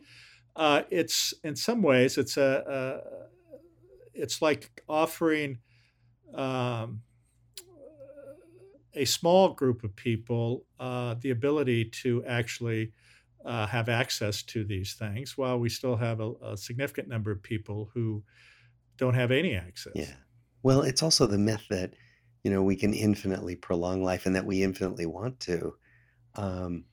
[0.56, 5.58] uh, it's in some ways it's a, a it's like offering
[6.34, 7.02] um,
[8.94, 12.92] a small group of people uh, the ability to actually
[13.44, 17.42] uh, have access to these things, while we still have a, a, significant number of
[17.42, 18.22] people who
[18.98, 19.92] don't have any access.
[19.94, 20.14] Yeah.
[20.62, 21.94] Well, it's also the myth that
[22.44, 25.74] you know we can infinitely prolong life and that we infinitely want to.
[26.34, 26.84] Um,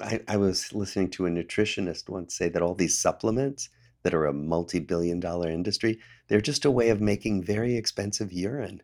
[0.00, 3.68] I, I was listening to a nutritionist once say that all these supplements
[4.02, 8.82] that are a multi-billion dollar industry, they're just a way of making very expensive urine.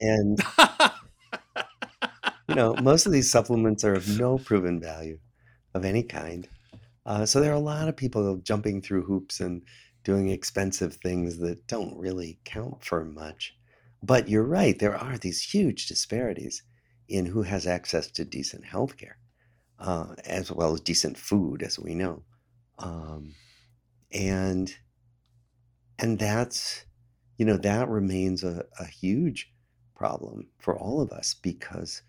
[0.00, 0.42] And
[2.48, 5.18] you know, most of these supplements are of no proven value
[5.74, 6.48] of any kind.
[7.06, 9.62] Uh, so there are a lot of people jumping through hoops and
[10.04, 13.56] doing expensive things that don't really count for much.
[14.02, 16.62] But you're right, there are these huge disparities
[17.08, 19.14] in who has access to decent healthcare,
[19.84, 22.24] uh, as well as decent food, as we know.
[22.78, 23.34] Um,
[24.12, 24.74] and
[25.98, 26.84] and that's
[27.38, 29.52] you know that remains a, a huge
[29.94, 32.02] problem for all of us because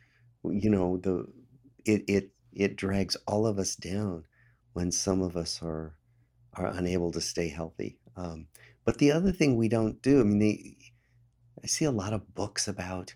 [0.44, 1.26] you know the
[1.86, 4.26] it it it drags all of us down
[4.74, 5.96] when some of us are
[6.54, 7.98] are unable to stay healthy.
[8.16, 8.48] Um,
[8.86, 10.78] but the other thing we don't do, I mean, they,
[11.64, 13.14] I see a lot of books about,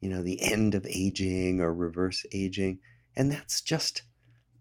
[0.00, 2.80] you know, the end of aging or reverse aging,
[3.16, 4.02] and that's just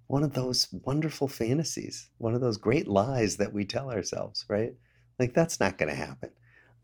[0.08, 4.74] one of those wonderful fantasies, one of those great lies that we tell ourselves, right?
[5.18, 6.32] Like that's not going to happen.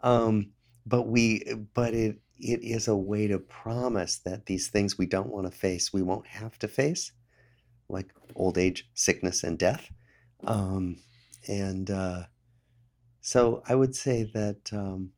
[0.02, 0.52] Um,
[0.86, 5.30] but we, but it it is a way to promise that these things we don't
[5.30, 7.12] want to face, we won't have to face,
[7.90, 9.90] like old age, sickness, and death.
[10.46, 10.98] Um,
[11.48, 12.24] and uh,
[13.22, 15.12] so I would say that um,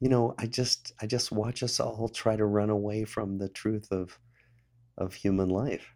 [0.00, 3.48] you know I just I just watch us all try to run away from the
[3.48, 4.18] truth of
[4.98, 5.94] of human life.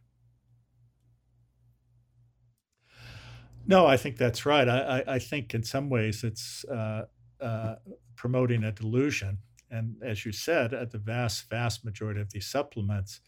[3.66, 4.68] No, I think that's right.
[4.68, 7.04] I, I, I think in some ways it's uh,
[7.40, 7.76] uh,
[8.16, 9.38] promoting a delusion.
[9.70, 13.20] And as you said, uh, the vast, vast majority of these supplements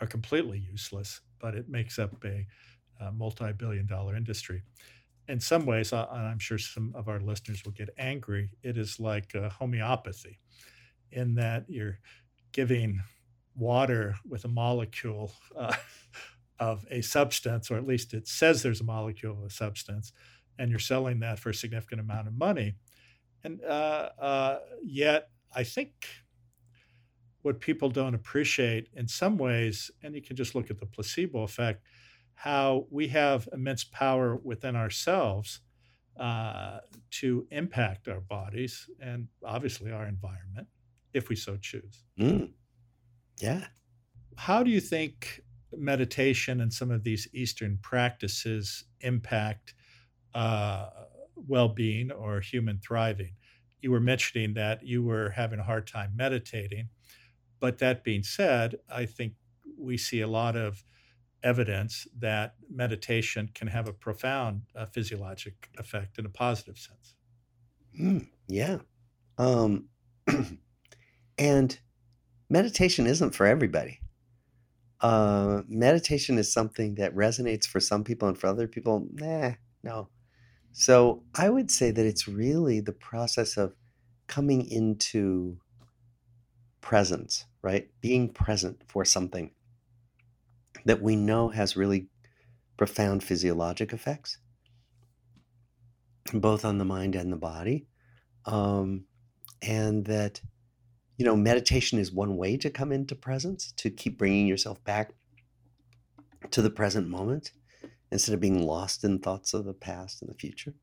[0.00, 2.46] are completely useless, but it makes up a,
[3.00, 4.62] a multi billion dollar industry.
[5.28, 8.76] In some ways, uh, and I'm sure some of our listeners will get angry, it
[8.76, 10.40] is like uh, homeopathy
[11.12, 11.98] in that you're
[12.52, 13.00] giving
[13.56, 15.74] water with a molecule uh,
[16.58, 20.12] of a substance, or at least it says there's a molecule of a substance,
[20.58, 22.74] and you're selling that for a significant amount of money.
[23.42, 25.92] And uh, uh, yet, I think
[27.42, 31.42] what people don't appreciate in some ways, and you can just look at the placebo
[31.42, 31.82] effect,
[32.34, 35.60] how we have immense power within ourselves
[36.18, 36.78] uh,
[37.10, 40.66] to impact our bodies and obviously our environment
[41.12, 42.04] if we so choose.
[42.18, 42.50] Mm.
[43.40, 43.66] Yeah.
[44.36, 45.40] How do you think
[45.72, 49.74] meditation and some of these Eastern practices impact
[50.34, 50.88] uh,
[51.36, 53.36] well being or human thriving?
[53.80, 56.88] You were mentioning that you were having a hard time meditating.
[57.60, 59.34] But that being said, I think
[59.78, 60.84] we see a lot of
[61.42, 67.14] evidence that meditation can have a profound uh, physiologic effect in a positive sense.
[68.00, 68.78] Mm, yeah.
[69.38, 69.88] Um,
[71.38, 71.78] and
[72.48, 74.00] meditation isn't for everybody.
[75.00, 79.52] Uh, meditation is something that resonates for some people and for other people, nah,
[79.82, 80.08] no.
[80.72, 83.74] So I would say that it's really the process of
[84.26, 85.58] coming into
[86.80, 87.88] presence, right?
[88.00, 89.50] Being present for something
[90.84, 92.08] that we know has really
[92.76, 94.38] profound physiologic effects,
[96.32, 97.86] both on the mind and the body.
[98.46, 99.04] Um,
[99.62, 100.40] and that
[101.16, 105.12] you know, meditation is one way to come into presence, to keep bringing yourself back
[106.50, 107.52] to the present moment
[108.10, 110.74] instead of being lost in thoughts of the past and the future.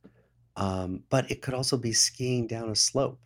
[0.56, 3.20] Um, but it could also be skiing down a slope.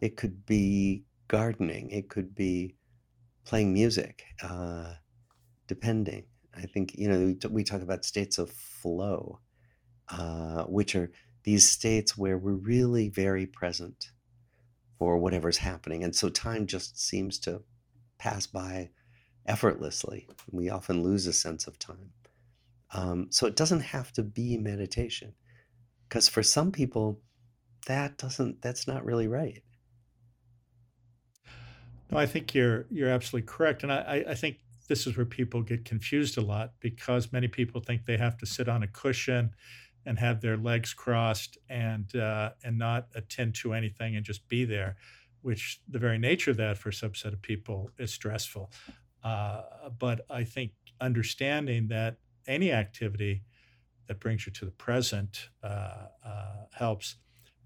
[0.00, 1.90] It could be gardening.
[1.90, 2.74] It could be
[3.44, 4.94] playing music, uh,
[5.66, 6.24] depending.
[6.56, 9.40] I think, you know, we talk about states of flow,
[10.08, 11.10] uh, which are
[11.44, 14.10] these states where we're really very present
[15.00, 16.04] for whatever's happening.
[16.04, 17.62] And so time just seems to
[18.18, 18.90] pass by
[19.46, 20.28] effortlessly.
[20.52, 22.12] We often lose a sense of time.
[22.92, 25.32] Um, so it doesn't have to be meditation,
[26.06, 27.20] because for some people,
[27.86, 28.60] that doesn't.
[28.60, 29.62] That's not really right.
[32.10, 34.58] No, I think you're you're absolutely correct, and I, I think
[34.88, 38.46] this is where people get confused a lot because many people think they have to
[38.46, 39.52] sit on a cushion
[40.06, 44.64] and have their legs crossed and uh, and not attend to anything and just be
[44.64, 44.96] there,
[45.42, 48.70] which the very nature of that for a subset of people is stressful.
[49.22, 49.62] Uh,
[49.98, 53.42] but I think understanding that any activity
[54.06, 57.16] that brings you to the present uh, uh helps.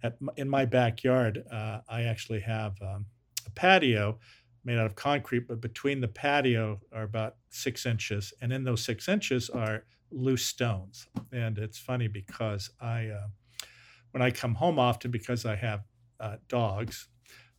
[0.02, 3.06] At, in my backyard, uh, I actually have um,
[3.46, 4.18] a patio
[4.64, 8.82] made out of concrete, but between the patio are about six inches, and in those
[8.84, 9.84] six inches are
[10.14, 11.08] loose stones.
[11.32, 13.26] And it's funny because I, uh,
[14.12, 15.82] when I come home often because I have
[16.20, 17.08] uh, dogs,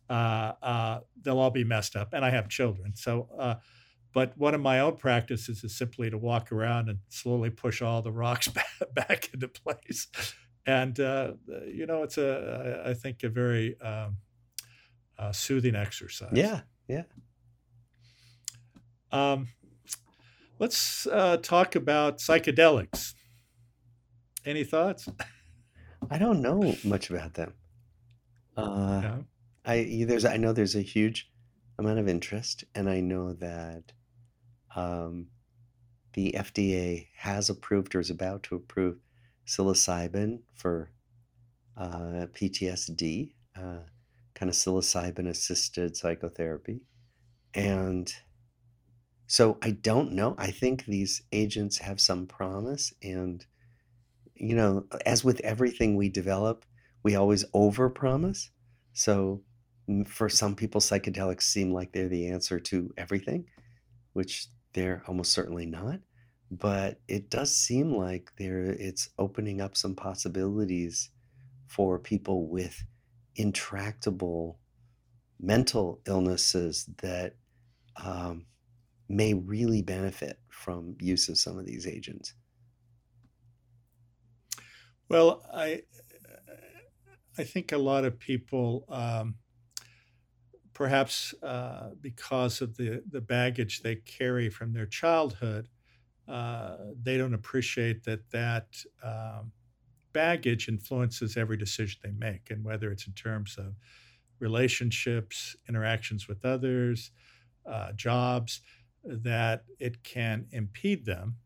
[0.08, 2.94] uh, uh they'll all be messed up, and I have children.
[2.94, 3.56] So, uh,
[4.14, 8.00] but one of my own practices is simply to walk around and slowly push all
[8.00, 10.06] the rocks back, back into place.
[10.64, 11.32] And, uh,
[11.66, 14.16] you know, it's a, I think, a very um,
[15.18, 16.32] uh, soothing exercise.
[16.32, 17.02] Yeah, yeah.
[19.12, 19.48] Um,
[20.58, 23.14] let's uh, talk about psychedelics.
[24.44, 25.08] Any thoughts?
[26.10, 27.54] I don't know much about them.
[28.56, 29.18] Uh, Yeah.
[29.64, 31.30] I there's I know there's a huge
[31.78, 33.92] amount of interest, and I know that
[34.74, 35.26] um,
[36.12, 38.98] the FDA has approved or is about to approve
[39.46, 40.90] psilocybin for
[41.76, 43.80] uh, PTSD, uh,
[44.34, 46.80] kind of psilocybin assisted psychotherapy.
[47.54, 48.12] And
[49.26, 50.34] so I don't know.
[50.38, 52.92] I think these agents have some promise.
[53.02, 53.44] And,
[54.34, 56.64] you know, as with everything we develop,
[57.02, 58.50] we always overpromise.
[58.92, 59.42] So
[60.06, 63.46] for some people, psychedelics seem like they're the answer to everything,
[64.12, 66.00] which they're almost certainly not.
[66.50, 71.10] But it does seem like there it's opening up some possibilities
[71.66, 72.84] for people with
[73.34, 74.60] intractable
[75.40, 77.34] mental illnesses that
[77.96, 78.46] um,
[79.08, 82.34] may really benefit from use of some of these agents.
[85.08, 85.82] Well, I
[87.38, 89.36] I think a lot of people, um,
[90.72, 95.68] perhaps uh, because of the the baggage they carry from their childhood,
[96.28, 99.52] uh, they don't appreciate that that um,
[100.12, 103.76] baggage influences every decision they make, and whether it's in terms of
[104.40, 107.12] relationships, interactions with others,
[107.66, 108.62] uh, jobs,
[109.06, 111.36] that it can impede them.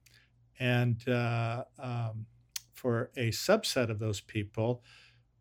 [0.59, 2.27] And uh, um,
[2.73, 4.83] for a subset of those people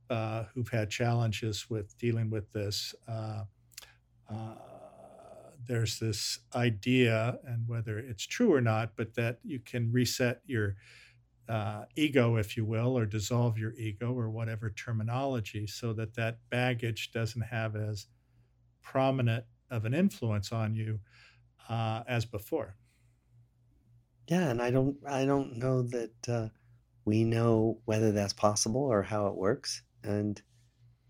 [0.09, 3.43] uh, who've had challenges with dealing with this, uh,
[4.29, 4.55] uh,
[5.67, 10.75] there's this idea, and whether it's true or not, but that you can reset your
[11.47, 16.37] uh, ego, if you will, or dissolve your ego, or whatever terminology, so that that
[16.49, 18.07] baggage doesn't have as
[18.81, 20.99] prominent of an influence on you
[21.69, 22.75] uh, as before.
[24.27, 26.49] Yeah, and I don't I don't know that uh,
[27.05, 29.81] we know whether that's possible or how it works.
[30.03, 30.41] And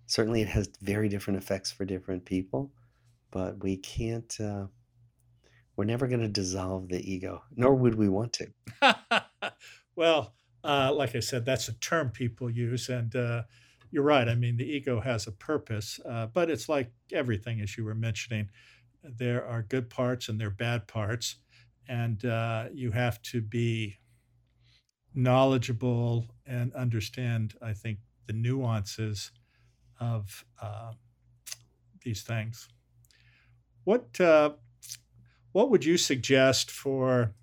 [0.05, 2.71] certainly it has very different effects for different people,
[3.31, 4.67] but we can't uh,
[5.75, 8.47] we're never going to dissolve the ego, nor would we want to.
[9.95, 13.43] well, uh, like I said, that's a term people use, and uh,
[13.89, 14.27] you're right.
[14.27, 17.95] I mean, the ego has a purpose, uh, but it's like everything, as you were
[17.95, 18.49] mentioning.
[19.03, 21.37] There are good parts and there are bad parts,
[21.87, 23.97] and uh, you have to be
[25.13, 29.31] knowledgeable and understand, I think, the nuances
[29.99, 30.93] of uh,
[32.03, 32.67] these things.
[33.83, 34.53] What uh,
[35.51, 37.33] what would you suggest for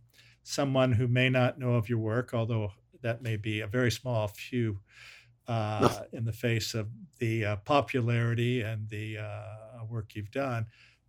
[0.42, 4.28] someone who may not know of your work, although that may be a very small
[4.28, 4.80] few
[5.48, 10.66] uh, in the face of the uh, popularity and the uh, work you've done.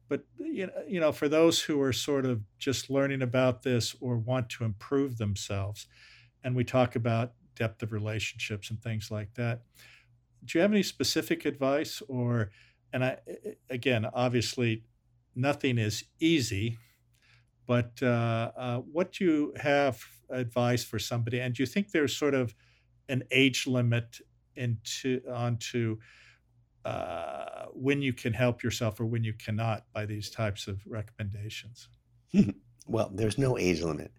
[0.10, 3.96] But you know, you know, for those who are sort of just learning about this
[4.00, 5.88] or want to improve themselves,
[6.44, 9.64] and we talk about depth of relationships and things like that.
[10.46, 12.52] Do you have any specific advice, or
[12.94, 13.18] and I
[13.70, 14.84] again, obviously,
[15.36, 16.78] nothing is easy,
[17.66, 21.40] but uh, uh, what do you have advice for somebody?
[21.40, 22.56] And do you think there's sort of
[23.10, 24.20] an age limit
[24.56, 25.98] into onto
[26.88, 31.90] uh, when you can help yourself or when you cannot by these types of recommendations?
[32.88, 34.12] well, there's no age limit.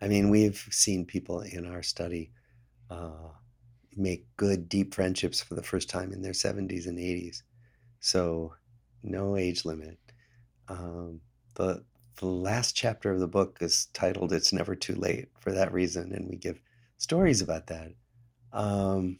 [0.00, 2.32] I mean, we've seen people in our study
[2.90, 3.30] uh,
[3.96, 7.42] make good, deep friendships for the first time in their 70s and 80s.
[8.00, 8.54] So,
[9.02, 9.98] no age limit.
[10.68, 11.20] Um,
[11.54, 11.84] the
[12.16, 16.12] the last chapter of the book is titled "It's Never Too Late" for that reason,
[16.12, 16.60] and we give
[16.98, 17.92] stories about that.
[18.52, 19.18] Um,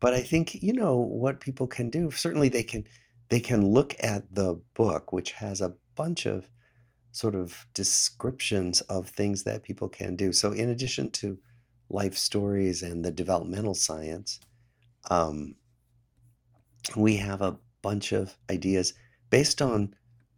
[0.00, 2.10] but I think you know what people can do.
[2.10, 2.84] Certainly, they can
[3.28, 6.48] they can look at the book, which has a bunch of
[7.12, 10.32] sort of descriptions of things that people can do.
[10.32, 11.38] So, in addition to
[11.88, 14.40] life stories and the developmental science,
[15.10, 15.54] um,
[16.96, 18.94] we have a bunch of ideas
[19.30, 19.94] based on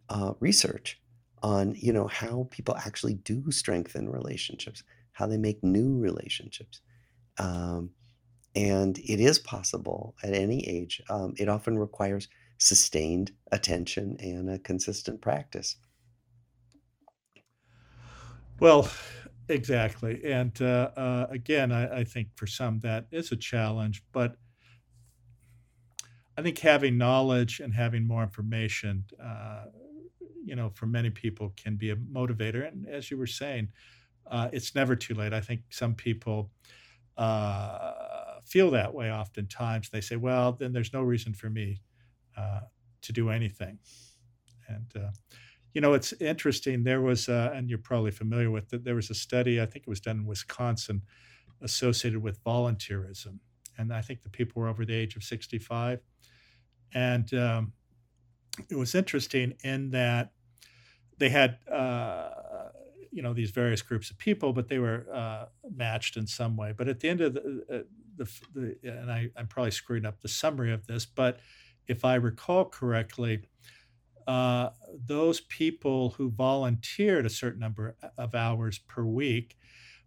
[0.09, 1.01] uh, research
[1.43, 4.83] on you know how people actually do strengthen relationships,
[5.13, 6.81] how they make new relationships.
[7.39, 7.91] Um,
[8.55, 11.03] and it is possible at any age.
[11.09, 12.29] Um, it often requires
[12.59, 15.77] sustained attention and a consistent practice.
[18.61, 18.89] Well,
[19.49, 20.21] exactly.
[20.25, 24.37] And uh, uh, again, I, I think for some that is a challenge, but
[26.37, 29.65] I think having knowledge and having more information, uh,
[30.45, 32.67] you know, for many people can be a motivator.
[32.67, 33.69] And as you were saying,
[34.31, 35.33] uh, it's never too late.
[35.33, 36.51] I think some people
[37.17, 38.02] uh,
[38.53, 39.89] feel that way oftentimes.
[39.89, 41.81] They say, well, then there's no reason for me
[42.37, 42.61] uh,
[43.01, 43.79] to do anything.
[44.69, 45.11] And, uh,
[45.73, 46.85] you know, it's interesting.
[46.85, 49.87] There was, uh, and you're probably familiar with it, there was a study, I think
[49.87, 51.01] it was done in Wisconsin,
[51.63, 53.39] associated with volunteerism.
[53.79, 56.01] And I think the people were over the age of 65.
[56.93, 57.73] And um,
[58.69, 60.33] it was interesting in that
[61.17, 62.29] they had, uh,
[63.13, 65.45] you know, these various groups of people, but they were uh,
[65.77, 66.73] matched in some way.
[66.77, 67.79] But at the end of the, uh,
[68.17, 71.39] the, the and I, I'm probably screwing up the summary of this, but
[71.87, 73.43] if I recall correctly,
[74.27, 74.71] uh,
[75.07, 79.59] those people who volunteered a certain number of hours per week,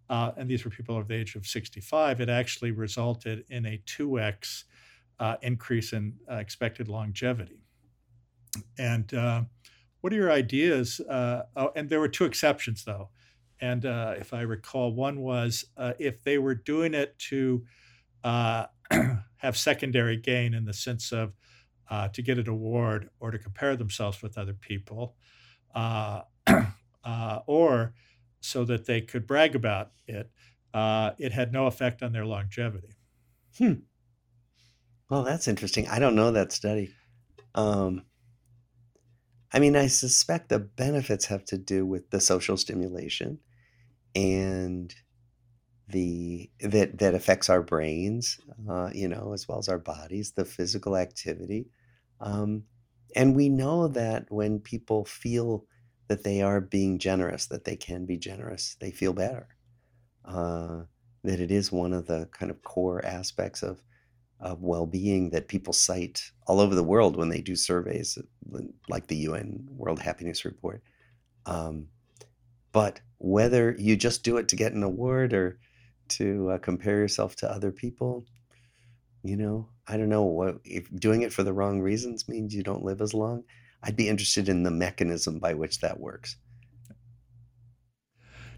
[0.09, 3.81] uh, and these were people of the age of 65, it actually resulted in a
[3.85, 4.63] 2x
[5.19, 7.59] uh, increase in expected longevity.
[8.79, 9.13] And
[10.05, 10.99] what are your ideas?
[10.99, 13.09] Uh, oh, and there were two exceptions, though.
[13.59, 15.65] And if I recall, one was
[15.97, 17.65] if they were doing it to
[19.37, 21.33] have secondary gain in the sense of
[21.89, 25.15] uh, to get an award or to compare themselves with other people,
[25.73, 26.21] uh,
[27.03, 27.93] uh, or
[28.41, 30.31] so that they could brag about it,
[30.73, 32.95] uh, it had no effect on their longevity.
[33.57, 33.73] Hmm.
[35.09, 35.87] Well, that's interesting.
[35.87, 36.93] I don't know that study.
[37.53, 38.03] Um,
[39.51, 43.39] I mean, I suspect the benefits have to do with the social stimulation
[44.15, 44.95] and
[45.87, 48.39] the that that affects our brains,
[48.69, 51.69] uh, you know, as well as our bodies, the physical activity.
[52.21, 52.65] Um,
[53.15, 55.67] and we know that when people feel
[56.07, 59.49] that they are being generous, that they can be generous, they feel better.
[60.25, 60.83] Uh,
[61.23, 63.83] that it is one of the kind of core aspects of
[64.39, 68.17] of well-being that people cite all over the world when they do surveys,
[68.89, 70.83] like the UN World Happiness Report.
[71.45, 71.87] Um,
[72.71, 75.59] but whether you just do it to get an award or
[76.09, 78.25] to uh, compare yourself to other people,
[79.23, 82.63] you know, I don't know what if doing it for the wrong reasons means you
[82.63, 83.43] don't live as long.
[83.81, 86.37] I'd be interested in the mechanism by which that works.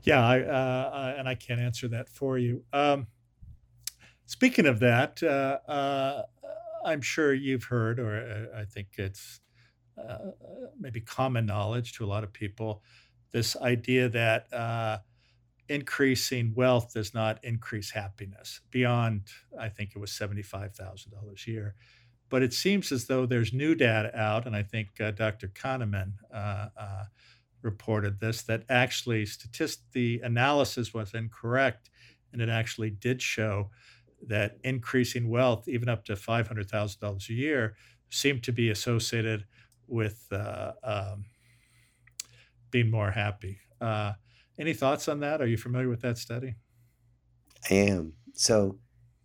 [0.04, 2.64] Yeah, I, uh, and I can't answer that for you.
[2.72, 3.08] Um,
[4.28, 6.24] speaking of that, uh, uh,
[6.86, 9.42] I'm sure you've heard, or uh, I think it's
[9.98, 10.32] uh,
[10.80, 12.84] maybe common knowledge to a lot of people,
[13.32, 15.00] this idea that uh,
[15.70, 19.24] increasing wealth does not increase happiness beyond,
[19.60, 21.76] I think it was $75,000 a year.
[22.30, 25.48] But it seems as though there's new data out, and I think uh, Dr.
[25.48, 27.04] Kahneman uh, uh,
[27.62, 31.90] reported this, that actually statist- the analysis was incorrect,
[32.34, 33.72] and it actually did show
[34.26, 37.76] that increasing wealth, even up to $500,000 a year,
[38.10, 39.46] seemed to be associated
[39.88, 41.26] with uh, um,
[42.72, 43.60] being more happy.
[43.80, 44.14] Uh,
[44.60, 45.42] any thoughts on that?
[45.42, 46.56] Are you familiar with that study?
[47.70, 48.14] I am.
[48.34, 48.78] So,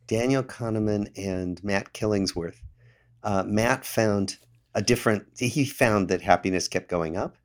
[0.07, 2.61] Daniel Kahneman and Matt Killingsworth.
[3.23, 4.37] Uh, Matt found
[4.75, 5.27] a different.
[5.39, 7.37] He found that happiness kept going up,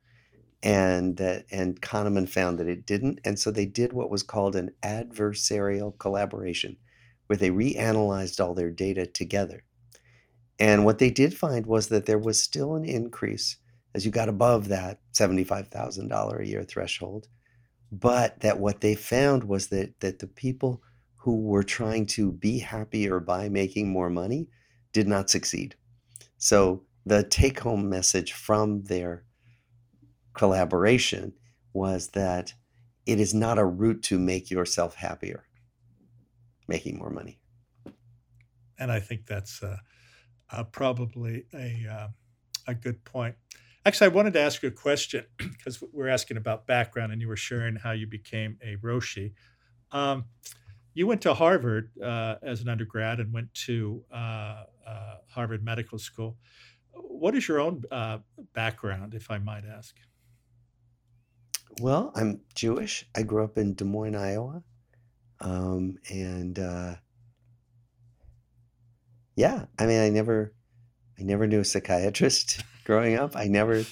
[0.62, 3.20] and uh, and Kahneman found that it didn't.
[3.24, 6.76] And so they did what was called an adversarial collaboration,
[7.28, 9.62] where they reanalyzed all their data together.
[10.58, 13.56] And what they did find was that there was still an increase
[13.94, 17.28] as you got above that $75,000 a year threshold
[17.90, 20.82] but that what they found was that that the people
[21.16, 24.48] who were trying to be happier by making more money
[24.92, 25.74] did not succeed.
[26.36, 29.24] So the take home message from their
[30.34, 31.32] collaboration
[31.72, 32.54] was that
[33.06, 35.44] it is not a route to make yourself happier,
[36.68, 37.40] making more money.
[38.78, 39.78] And I think that's uh,
[40.52, 42.08] uh, probably a, uh,
[42.68, 43.34] a good point.
[43.84, 47.28] Actually, I wanted to ask you a question because we're asking about background, and you
[47.28, 49.32] were sharing how you became a Roshi.
[49.90, 50.26] Um,
[50.94, 55.98] you went to Harvard uh, as an undergrad and went to uh, uh, Harvard Medical
[55.98, 56.36] School.
[56.92, 58.18] What is your own uh,
[58.52, 59.96] background, if I might ask?
[61.80, 63.06] Well, I'm Jewish.
[63.14, 64.62] I grew up in Des Moines, Iowa,
[65.40, 66.94] um, and uh,
[69.36, 70.52] yeah, I mean, I never,
[71.18, 73.36] I never knew a psychiatrist growing up.
[73.36, 73.84] I never,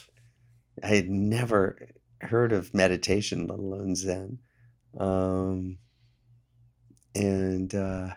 [0.83, 1.89] I had never
[2.21, 4.39] heard of meditation, let alone Zen.
[4.99, 5.79] Um,
[7.15, 8.11] and uh,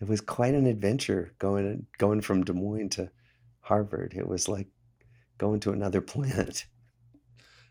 [0.00, 3.10] it was quite an adventure going going from Des Moines to
[3.60, 4.14] Harvard.
[4.16, 4.68] It was like
[5.38, 6.66] going to another planet.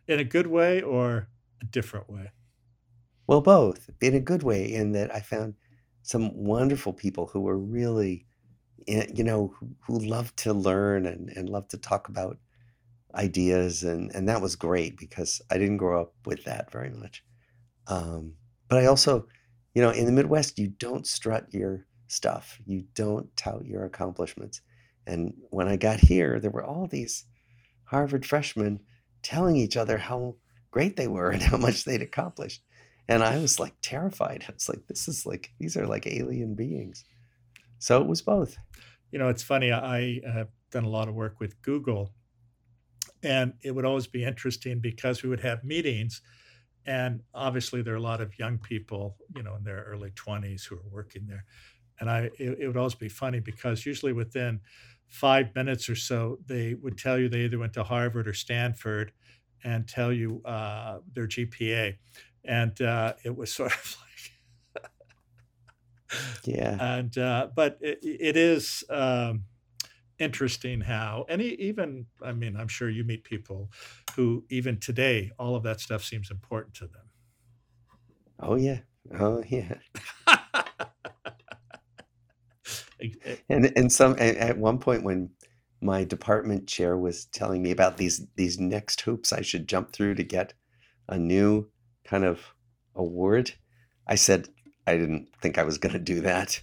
[0.07, 1.27] In a good way or
[1.61, 2.31] a different way?
[3.27, 3.89] Well, both.
[4.01, 5.55] In a good way, in that I found
[6.01, 8.25] some wonderful people who were really
[8.87, 9.53] Eh, you know,
[9.87, 12.39] who, loved to learn and, and love to talk about
[13.15, 17.23] ideas, and and that was great because I didn't grow up with that very much.
[17.87, 18.35] Um,
[18.69, 19.27] but I also,
[19.75, 22.59] you know, in the Midwest, you don't strut your stuff.
[22.65, 24.61] You don't tout your accomplishments.
[25.07, 27.25] And when I got here, there were all these
[27.85, 28.81] Harvard freshmen
[29.23, 30.35] telling each other how
[30.71, 32.63] great they were and how much they'd accomplished.
[33.09, 34.45] And I was like terrified.
[34.47, 37.05] I was like, this is like, these are like alien beings.
[37.79, 38.57] So it was both.
[39.11, 39.71] You know, it's funny.
[39.71, 42.11] I have done a lot of work with Google,
[43.23, 46.21] and it would always be interesting because we would have meetings.
[46.85, 50.65] And obviously, there are a lot of young people, you know, in their early 20s
[50.65, 51.45] who are working there.
[51.99, 54.61] And I, it, it would always be funny because usually within
[55.07, 59.11] five minutes or so, they would tell you they either went to Harvard or Stanford
[59.63, 61.95] and tell you uh, their GPA.
[62.47, 64.31] And uh, it was sort of like,
[66.43, 66.79] Yeah.
[66.79, 69.45] and, uh, but it, it is um,
[70.19, 73.71] interesting how, and even, I mean, I'm sure you meet people
[74.15, 77.11] who, even today, all of that stuff seems important to them.
[78.39, 78.81] Oh, yeah.
[79.11, 79.79] Oh, yeah.
[83.49, 85.31] And and some at, at one point when
[85.81, 90.15] my department chair was telling me about these these next hoops I should jump through
[90.15, 90.53] to get
[91.09, 91.69] a new
[92.07, 92.41] kind of
[92.95, 93.53] award,
[94.07, 94.49] I said
[94.87, 96.61] I didn't think I was going to do that.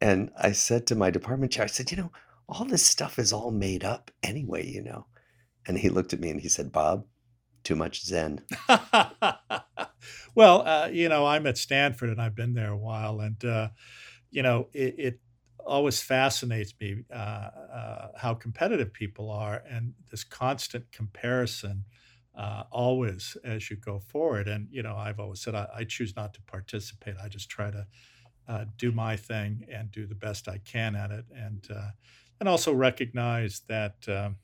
[0.00, 2.12] And I said to my department chair, I said, you know,
[2.48, 5.06] all this stuff is all made up anyway, you know.
[5.66, 7.04] And he looked at me and he said, Bob,
[7.62, 8.40] too much Zen.
[10.34, 13.68] well, uh, you know, I'm at Stanford and I've been there a while, and uh,
[14.30, 15.20] you know, it, it
[15.66, 21.84] always fascinates me uh, uh, how competitive people are and this constant comparison
[22.38, 24.46] uh, always as you go forward.
[24.48, 27.16] And, you know, I've always said I, I choose not to participate.
[27.24, 27.86] I just try to
[28.46, 31.24] uh, do my thing and do the best I can at it.
[31.34, 31.90] And, uh,
[32.38, 34.36] and also recognize that, um,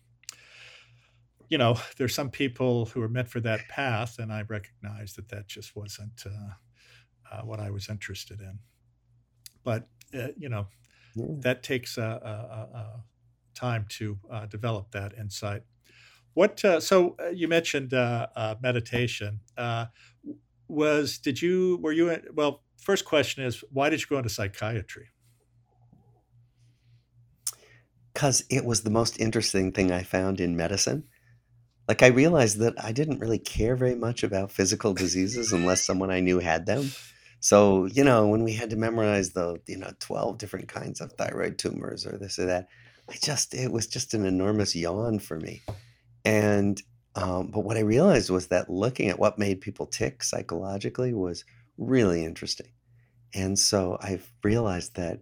[1.48, 4.18] you know, there's some people who are meant for that path.
[4.18, 8.58] And I recognize that that just wasn't uh, what I was interested in.
[9.62, 9.88] But,
[10.36, 10.66] you know,
[11.14, 11.26] Yeah.
[11.40, 13.04] that takes a, a, a, a
[13.54, 15.62] time to uh, develop that insight.
[16.34, 19.40] What uh, so uh, you mentioned uh, uh, meditation.
[19.56, 19.86] Uh,
[20.68, 22.62] was did you were you in, well?
[22.76, 25.08] First question is why did you go into psychiatry?
[28.12, 31.04] Because it was the most interesting thing I found in medicine.
[31.88, 36.10] Like I realized that I didn't really care very much about physical diseases unless someone
[36.10, 36.90] I knew had them.
[37.40, 41.12] So, you know, when we had to memorize the, you know, 12 different kinds of
[41.12, 42.68] thyroid tumors or this or that,
[43.10, 45.62] I just, it was just an enormous yawn for me.
[46.24, 46.80] And,
[47.14, 51.44] um, but what I realized was that looking at what made people tick psychologically was
[51.76, 52.68] really interesting.
[53.34, 55.20] And so I've realized that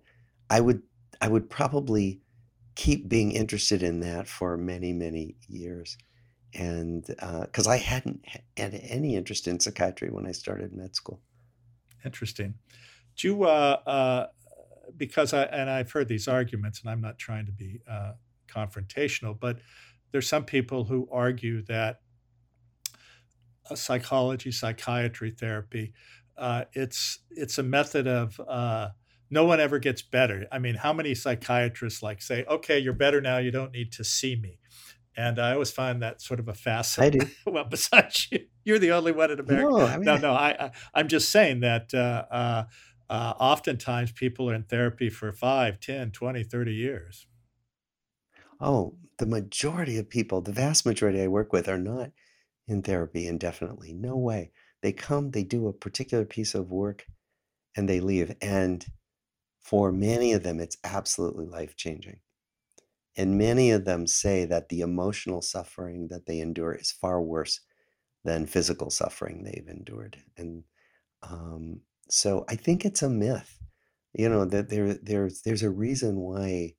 [0.50, 0.82] I would,
[1.20, 2.20] I would probably
[2.74, 5.96] keep being interested in that for many, many years.
[6.54, 8.24] And because I hadn't
[8.56, 11.20] had any interest in psychiatry when I started med school.
[12.04, 12.54] Interesting.
[13.16, 14.26] Do you uh, uh,
[14.96, 18.12] because I and I've heard these arguments, and I'm not trying to be uh,
[18.48, 19.60] confrontational, but
[20.12, 22.00] there's some people who argue that
[23.74, 25.92] psychology, psychiatry therapy,
[26.36, 28.88] uh, it's it's a method of uh,
[29.30, 30.46] no one ever gets better.
[30.50, 33.38] I mean, how many psychiatrists like say, "Okay, you're better now.
[33.38, 34.58] You don't need to see me."
[35.14, 37.30] And I always find that sort of a fascinating.
[37.46, 39.68] well, besides you, you're the only one in America.
[39.68, 42.64] No, I mean, No, I, no, I, I I'm just saying that uh, uh,
[43.10, 47.26] uh, oftentimes people are in therapy for 5, 10, 20, 30 years.
[48.60, 52.10] oh, the majority of people, the vast majority I work with are not
[52.66, 53.92] in therapy indefinitely.
[53.92, 54.50] No way.
[54.82, 57.06] They come, they do a particular piece of work,
[57.76, 58.34] and they leave.
[58.42, 58.84] And
[59.60, 62.18] for many of them, it's absolutely life changing.
[63.16, 67.60] And many of them say that the emotional suffering that they endure is far worse
[68.24, 70.16] than physical suffering they've endured.
[70.36, 70.64] And
[71.22, 73.56] um, so I think it's a myth,
[74.14, 76.74] you know, that there there's there's a reason why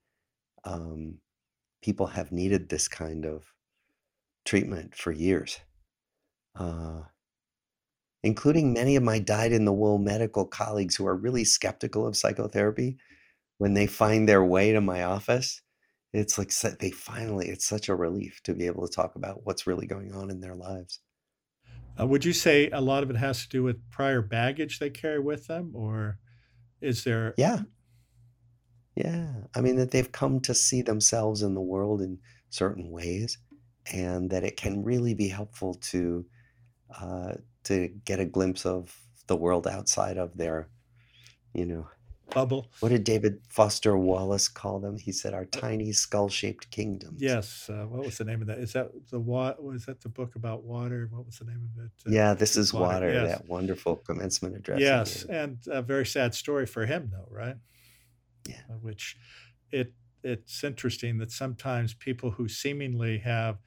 [0.66, 1.20] um,
[1.84, 3.54] people have needed this kind of
[4.46, 5.60] treatment for years,
[6.58, 7.02] uh,
[8.24, 12.98] including many of my dyed-in-the-wool medical colleagues who are really skeptical of psychotherapy.
[13.60, 15.62] When they find their way to my office,
[16.12, 19.68] it's like they finally, it's such a relief to be able to talk about what's
[19.68, 21.00] really going on in their lives.
[22.00, 24.90] Uh, would you say a lot of it has to do with prior baggage they
[24.90, 26.18] carry with them, or
[26.82, 27.34] is there?
[27.38, 27.62] Yeah,
[28.96, 29.28] yeah.
[29.56, 32.20] I mean, that they've come to see themselves in the world in
[32.50, 33.38] certain ways,
[33.92, 36.26] and that it can really be helpful to
[37.00, 37.34] uh,
[37.66, 38.96] to get a glimpse of
[39.28, 40.68] the world outside of their,
[41.54, 41.88] you know,
[42.34, 42.68] bubble.
[42.80, 44.98] What did David Foster Wallace call them?
[44.98, 47.70] He said, "Our tiny skull-shaped kingdoms." Yes.
[47.70, 48.60] Uh, what was the name of that?
[48.60, 49.64] Is that the what?
[49.64, 51.08] Was that the book about water?
[51.12, 51.92] What was the name of it?
[52.06, 53.08] Uh, yeah, this is water.
[53.08, 53.38] water yes.
[53.38, 54.80] That wonderful commencement address.
[54.80, 57.56] Yes, and a very sad story for him, though, right?
[58.48, 58.64] Yeah.
[58.70, 59.18] Uh, which
[59.72, 63.60] it it's interesting that sometimes people who seemingly have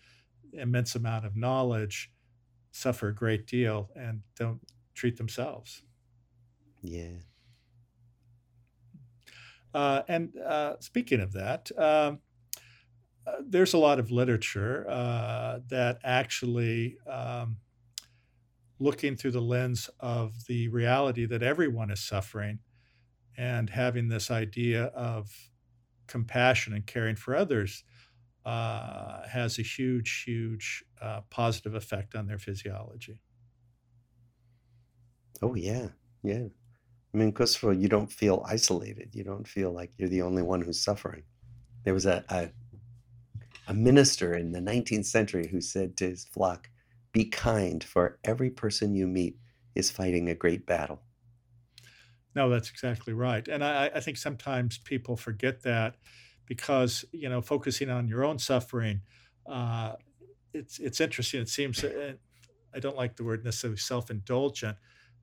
[0.53, 2.13] immense amount of knowledge
[2.73, 4.63] suffer a great deal and don't
[4.95, 5.85] treat themselves.
[6.83, 7.19] Yeah.
[9.75, 12.21] Uh, and uh, speaking of that, um,
[13.27, 17.59] uh, there's a lot of literature uh, that actually um,
[18.79, 22.61] looking through the lens of the reality that everyone is suffering
[23.37, 25.51] and having this idea of
[26.07, 27.85] compassion and caring for others
[28.45, 33.21] uh, has a huge, huge uh, positive effect on their physiology.
[35.43, 35.89] Oh yeah,
[36.23, 36.47] yeah.
[37.15, 39.15] I mean, because all, you don't feel isolated.
[39.15, 41.25] You don't feel like you're the only one who's suffering.
[41.85, 42.51] There was a, a
[43.69, 46.71] a minister in the 19th century who said to his flock,
[47.13, 49.39] "Be kind, for every person you meet
[49.75, 51.03] is fighting a great battle."
[52.37, 53.49] No, that's exactly right.
[53.49, 55.97] And I, I think sometimes people forget that
[56.47, 59.03] because you know focusing on your own suffering,
[59.47, 59.95] uh,
[60.55, 61.43] it's it's interesting.
[61.43, 62.15] It seems uh,
[62.75, 64.79] I don't like the word necessarily self-indulgent,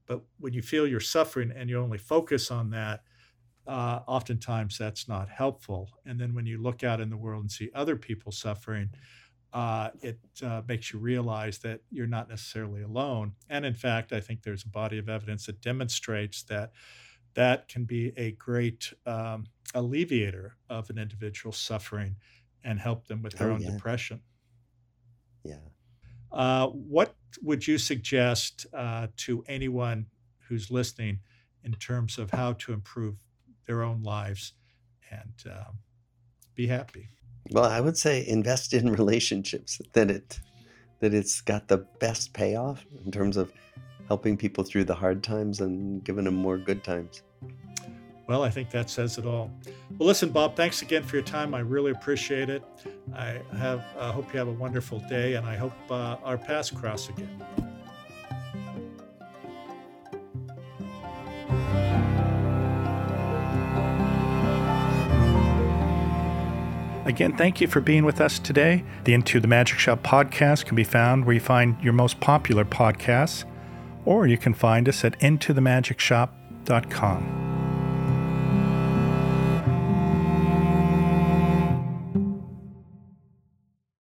[0.08, 3.04] but when you feel you're suffering and you only focus on that,
[3.68, 5.90] uh, oftentimes that's not helpful.
[6.06, 8.92] And then when you look out in the world and see other people suffering,
[9.54, 13.36] uh, it uh, makes you realize that you're not necessarily alone.
[13.50, 16.74] And in fact, I think there's a body of evidence that demonstrates that
[17.36, 19.46] that can be a great um,
[19.76, 22.18] alleviator of an individual's suffering
[22.64, 24.24] and help them with their Oh own yeah, depression.
[25.44, 25.60] yeah.
[26.32, 30.08] Uh, what would you suggest uh, to anyone
[30.48, 31.20] who's listening
[31.64, 33.18] in terms of how to improve
[33.66, 34.54] their own lives
[35.12, 35.80] and um,
[36.56, 37.10] be happy?
[37.52, 39.82] Well, I would say invest in relationships.
[39.94, 40.40] That it
[41.00, 43.52] that it's got the best payoff in terms of
[44.08, 47.24] helping people through the hard times and giving them more good times.
[48.28, 49.52] Well, I think that says it all.
[49.98, 51.54] Well, listen, Bob, thanks again for your time.
[51.54, 52.64] I really appreciate it.
[53.14, 56.72] I have uh, hope you have a wonderful day, and I hope uh, our paths
[56.72, 57.30] cross again.
[67.06, 68.86] Again, thank you for being with us today.
[69.04, 72.66] The Into the Magic Shop podcast can be found where you find your most popular
[72.66, 73.46] podcasts,
[74.06, 77.43] or you can find us at intothemagicshop.com.